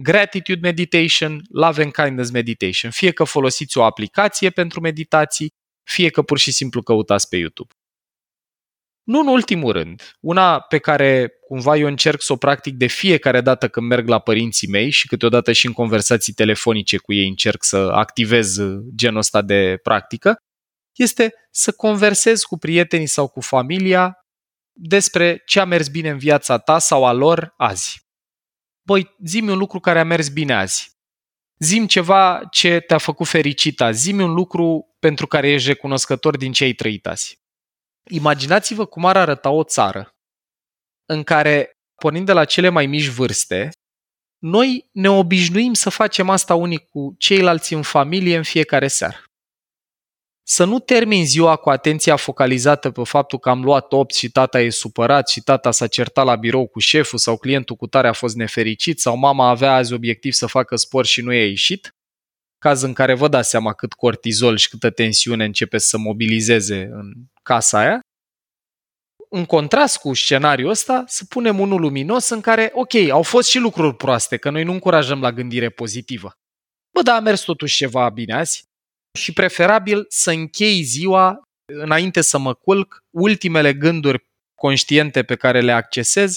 Gratitude 0.03 0.61
Meditation, 0.63 1.43
Love 1.49 1.83
and 1.83 1.93
Kindness 1.93 2.31
Meditation, 2.31 2.91
fie 2.91 3.11
că 3.11 3.25
folosiți 3.25 3.79
o 3.79 3.85
aplicație 3.85 4.51
pentru 4.51 4.81
meditații, 4.81 5.49
fie 5.83 6.11
că 6.11 6.23
pur 6.23 6.39
și 6.39 6.53
simplu 6.53 6.83
căutați 6.83 7.29
pe 7.29 7.37
YouTube. 7.37 7.75
Nu 9.03 9.21
în 9.21 9.27
ultimul 9.27 9.73
rând, 9.73 10.17
una 10.21 10.61
pe 10.61 10.79
care 10.79 11.33
cumva 11.47 11.77
eu 11.77 11.87
încerc 11.87 12.23
să 12.23 12.33
o 12.33 12.37
practic 12.37 12.75
de 12.75 12.87
fiecare 12.87 13.41
dată 13.41 13.69
când 13.69 13.87
merg 13.87 14.09
la 14.09 14.19
părinții 14.19 14.69
mei 14.69 14.91
și 14.91 15.07
câteodată 15.07 15.53
și 15.53 15.67
în 15.67 15.73
conversații 15.73 16.33
telefonice 16.33 16.97
cu 16.97 17.13
ei 17.13 17.29
încerc 17.29 17.65
să 17.65 17.77
activez 17.77 18.61
genul 18.95 19.19
ăsta 19.19 19.43
de 19.43 19.79
practică, 19.83 20.37
este 20.97 21.35
să 21.51 21.73
conversez 21.73 22.43
cu 22.43 22.59
prietenii 22.59 23.07
sau 23.07 23.29
cu 23.29 23.41
familia 23.41 24.15
despre 24.73 25.43
ce 25.47 25.61
a 25.61 25.65
mers 25.65 25.89
bine 25.89 26.11
în 26.11 26.19
viața 26.19 26.59
ta 26.59 26.79
sau 26.79 27.05
a 27.05 27.13
lor 27.13 27.55
azi. 27.57 28.10
Băi, 28.83 29.17
zi 29.25 29.41
un 29.41 29.59
lucru 29.59 29.81
care 29.81 30.01
a 30.01 30.05
mers 30.05 30.29
bine 30.29 30.55
azi. 30.55 30.91
Zim 31.59 31.87
ceva 31.87 32.49
ce 32.51 32.81
te-a 32.81 32.99
făcut 32.99 33.27
fericit 33.27 33.81
azi. 33.81 34.01
Zim 34.01 34.21
un 34.21 34.33
lucru 34.33 34.97
pentru 34.99 35.27
care 35.27 35.49
ești 35.49 35.69
recunoscător 35.69 36.37
din 36.37 36.53
ce 36.53 36.65
ai 36.65 36.73
trăit 36.73 37.07
azi. 37.07 37.39
Imaginați-vă 38.11 38.85
cum 38.85 39.05
ar 39.05 39.17
arăta 39.17 39.51
o 39.51 39.65
țară 39.65 40.15
în 41.07 41.23
care, 41.23 41.71
pornind 41.95 42.27
de 42.27 42.33
la 42.33 42.45
cele 42.45 42.69
mai 42.69 42.87
mici 42.87 43.07
vârste, 43.07 43.71
noi 44.39 44.89
ne 44.93 45.11
obișnuim 45.11 45.73
să 45.73 45.91
facem 45.91 46.31
asta 46.31 46.55
unii 46.55 46.79
cu 46.79 47.15
ceilalți 47.19 47.75
în 47.75 47.83
familie 47.83 48.37
în 48.37 48.43
fiecare 48.43 48.89
seară. 48.89 49.25
Să 50.53 50.65
nu 50.65 50.79
termin 50.79 51.27
ziua 51.27 51.57
cu 51.57 51.71
atenția 51.71 52.17
focalizată 52.17 52.91
pe 52.91 53.03
faptul 53.05 53.39
că 53.39 53.49
am 53.49 53.63
luat 53.63 53.93
8 53.93 54.15
și 54.15 54.31
tata 54.31 54.61
e 54.61 54.71
supărat 54.71 55.29
și 55.29 55.41
tata 55.41 55.71
s-a 55.71 55.87
certat 55.87 56.25
la 56.25 56.37
birou 56.37 56.67
cu 56.67 56.79
șeful 56.79 57.19
sau 57.19 57.37
clientul 57.37 57.77
cu 57.77 57.87
tare 57.87 58.09
a 58.09 58.13
fost 58.13 58.37
nefericit 58.37 59.01
sau 59.01 59.17
mama 59.17 59.49
avea 59.49 59.75
azi 59.75 59.93
obiectiv 59.93 60.33
să 60.33 60.47
facă 60.47 60.77
sport 60.77 61.07
și 61.07 61.21
nu 61.21 61.33
i-a 61.33 61.47
ieșit, 61.47 61.95
caz 62.59 62.83
în 62.83 62.93
care 62.93 63.15
vă 63.15 63.29
dați 63.29 63.49
seama 63.49 63.73
cât 63.73 63.93
cortizol 63.93 64.57
și 64.57 64.69
câtă 64.69 64.91
tensiune 64.91 65.45
începe 65.45 65.79
să 65.79 65.99
mobilizeze 65.99 66.89
în 66.93 67.13
casa 67.43 67.79
aia, 67.79 68.01
în 69.29 69.45
contrast 69.45 69.97
cu 69.99 70.15
scenariul 70.15 70.71
ăsta, 70.71 71.05
să 71.07 71.25
punem 71.29 71.61
unul 71.61 71.81
luminos 71.81 72.29
în 72.29 72.41
care, 72.41 72.71
ok, 72.75 72.95
au 72.95 73.23
fost 73.23 73.49
și 73.49 73.59
lucruri 73.59 73.97
proaste, 73.97 74.37
că 74.37 74.51
noi 74.51 74.65
nu 74.65 74.73
încurajăm 74.73 75.21
la 75.21 75.33
gândire 75.33 75.69
pozitivă. 75.69 76.33
Bă, 76.95 77.03
da, 77.03 77.15
a 77.15 77.21
mers 77.21 77.41
totuși 77.41 77.77
ceva 77.77 78.09
bine 78.09 78.35
azi 78.35 78.69
și 79.19 79.33
preferabil 79.33 80.05
să 80.09 80.31
închei 80.31 80.83
ziua 80.83 81.43
înainte 81.73 82.21
să 82.21 82.39
mă 82.39 82.55
culc, 82.55 82.99
ultimele 83.11 83.75
gânduri 83.75 84.29
conștiente 84.55 85.23
pe 85.23 85.35
care 85.35 85.61
le 85.61 85.73
accesez 85.73 86.37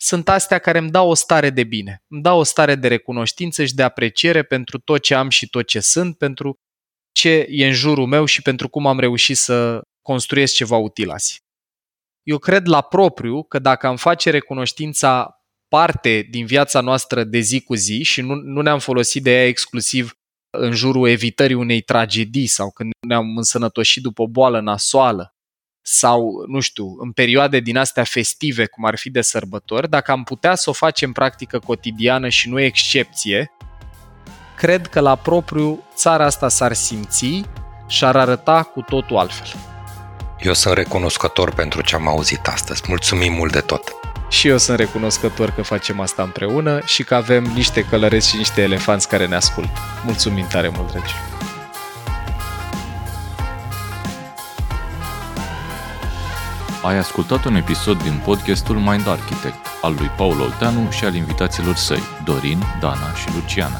sunt 0.00 0.28
astea 0.28 0.58
care 0.58 0.78
îmi 0.78 0.90
dau 0.90 1.08
o 1.08 1.14
stare 1.14 1.50
de 1.50 1.64
bine, 1.64 2.02
îmi 2.08 2.22
dau 2.22 2.38
o 2.38 2.42
stare 2.42 2.74
de 2.74 2.88
recunoștință 2.88 3.64
și 3.64 3.74
de 3.74 3.82
apreciere 3.82 4.42
pentru 4.42 4.78
tot 4.78 5.02
ce 5.02 5.14
am 5.14 5.28
și 5.28 5.48
tot 5.48 5.66
ce 5.66 5.80
sunt, 5.80 6.16
pentru 6.18 6.54
ce 7.12 7.46
e 7.50 7.66
în 7.66 7.72
jurul 7.72 8.06
meu 8.06 8.24
și 8.24 8.42
pentru 8.42 8.68
cum 8.68 8.86
am 8.86 9.00
reușit 9.00 9.36
să 9.36 9.80
construiesc 10.02 10.54
ceva 10.54 10.76
util 10.76 11.10
azi. 11.10 11.42
Eu 12.22 12.38
cred 12.38 12.66
la 12.66 12.80
propriu 12.80 13.42
că 13.42 13.58
dacă 13.58 13.86
am 13.86 13.96
face 13.96 14.30
recunoștința 14.30 15.38
parte 15.68 16.26
din 16.30 16.46
viața 16.46 16.80
noastră 16.80 17.24
de 17.24 17.38
zi 17.38 17.60
cu 17.60 17.74
zi 17.74 18.02
și 18.02 18.20
nu, 18.20 18.34
nu 18.34 18.60
ne-am 18.60 18.78
folosit 18.78 19.22
de 19.22 19.30
ea 19.30 19.46
exclusiv 19.46 20.18
în 20.56 20.72
jurul 20.72 21.08
evitării 21.08 21.54
unei 21.54 21.80
tragedii 21.80 22.46
sau 22.46 22.70
când 22.70 22.90
ne-am 23.08 23.36
însănătoșit 23.36 24.02
după 24.02 24.22
o 24.22 24.28
boală 24.28 24.60
nasoală 24.60 25.34
sau, 25.86 26.44
nu 26.46 26.60
știu, 26.60 26.96
în 26.98 27.12
perioade 27.12 27.60
din 27.60 27.76
astea 27.76 28.04
festive, 28.04 28.66
cum 28.66 28.84
ar 28.84 28.96
fi 28.96 29.10
de 29.10 29.20
sărbători, 29.20 29.88
dacă 29.88 30.10
am 30.10 30.24
putea 30.24 30.54
să 30.54 30.70
o 30.70 30.72
facem 30.72 31.12
practică 31.12 31.58
cotidiană 31.58 32.28
și 32.28 32.48
nu 32.48 32.60
excepție, 32.60 33.50
cred 34.56 34.86
că 34.86 35.00
la 35.00 35.16
propriu 35.16 35.84
țara 35.94 36.24
asta 36.24 36.48
s-ar 36.48 36.72
simți 36.72 37.42
și 37.86 38.04
ar 38.04 38.16
arăta 38.16 38.62
cu 38.62 38.80
totul 38.80 39.16
altfel. 39.16 39.60
Eu 40.42 40.52
sunt 40.52 40.74
recunoscător 40.74 41.54
pentru 41.54 41.82
ce 41.82 41.94
am 41.94 42.08
auzit 42.08 42.46
astăzi. 42.46 42.82
Mulțumim 42.88 43.32
mult 43.32 43.52
de 43.52 43.60
tot! 43.60 44.13
Și 44.34 44.48
eu 44.48 44.58
sunt 44.58 44.78
recunoscător 44.78 45.50
că 45.50 45.62
facem 45.62 46.00
asta 46.00 46.22
împreună 46.22 46.80
și 46.84 47.04
că 47.04 47.14
avem 47.14 47.42
niște 47.42 47.84
călăreți 47.84 48.28
și 48.28 48.36
niște 48.36 48.62
elefanți 48.62 49.08
care 49.08 49.26
ne 49.26 49.34
ascultă. 49.34 49.70
Mulțumim 50.04 50.46
tare 50.46 50.72
mult, 50.76 50.90
dragi! 50.90 51.14
Ai 56.82 56.98
ascultat 56.98 57.44
un 57.44 57.54
episod 57.54 58.02
din 58.02 58.20
podcastul 58.24 58.76
Mind 58.76 59.08
Architect 59.08 59.66
al 59.82 59.94
lui 59.98 60.10
Paul 60.16 60.40
Olteanu 60.40 60.90
și 60.90 61.04
al 61.04 61.14
invitaților 61.14 61.74
săi, 61.74 62.02
Dorin, 62.24 62.62
Dana 62.80 63.14
și 63.14 63.28
Luciana. 63.34 63.78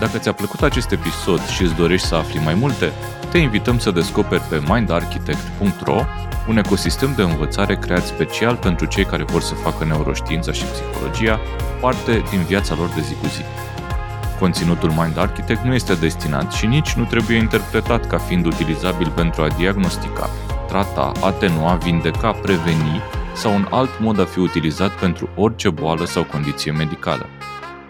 Dacă 0.00 0.18
ți-a 0.18 0.32
plăcut 0.32 0.62
acest 0.62 0.90
episod 0.90 1.46
și 1.46 1.62
îți 1.62 1.74
dorești 1.74 2.06
să 2.06 2.14
afli 2.14 2.38
mai 2.38 2.54
multe, 2.54 2.92
te 3.30 3.38
invităm 3.38 3.78
să 3.78 3.90
descoperi 3.90 4.42
pe 4.42 4.62
mindarchitect.ro 4.68 6.04
un 6.48 6.56
ecosistem 6.56 7.12
de 7.16 7.22
învățare 7.22 7.76
creat 7.76 8.06
special 8.06 8.56
pentru 8.56 8.86
cei 8.86 9.04
care 9.04 9.24
vor 9.24 9.40
să 9.40 9.54
facă 9.54 9.84
neuroștiința 9.84 10.52
și 10.52 10.64
psihologia 10.64 11.40
parte 11.80 12.22
din 12.30 12.40
viața 12.40 12.74
lor 12.78 12.88
de 12.88 13.00
zi 13.00 13.14
cu 13.14 13.26
zi. 13.26 13.42
Conținutul 14.38 14.90
Mind 14.90 15.18
Architect 15.18 15.64
nu 15.64 15.74
este 15.74 15.94
destinat 15.94 16.52
și 16.52 16.66
nici 16.66 16.92
nu 16.92 17.04
trebuie 17.04 17.36
interpretat 17.36 18.06
ca 18.06 18.18
fiind 18.18 18.46
utilizabil 18.46 19.12
pentru 19.14 19.42
a 19.42 19.48
diagnostica, 19.48 20.30
trata, 20.68 21.12
atenua, 21.24 21.74
vindeca, 21.74 22.32
preveni 22.32 23.00
sau 23.34 23.54
un 23.54 23.66
alt 23.70 24.00
mod 24.00 24.20
a 24.20 24.24
fi 24.24 24.38
utilizat 24.38 24.90
pentru 24.90 25.28
orice 25.36 25.70
boală 25.70 26.04
sau 26.04 26.24
condiție 26.24 26.72
medicală. 26.72 27.26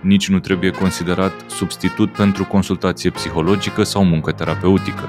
Nici 0.00 0.28
nu 0.28 0.38
trebuie 0.38 0.70
considerat 0.70 1.32
substitut 1.46 2.12
pentru 2.12 2.44
consultație 2.44 3.10
psihologică 3.10 3.82
sau 3.82 4.04
muncă 4.04 4.32
terapeutică. 4.32 5.08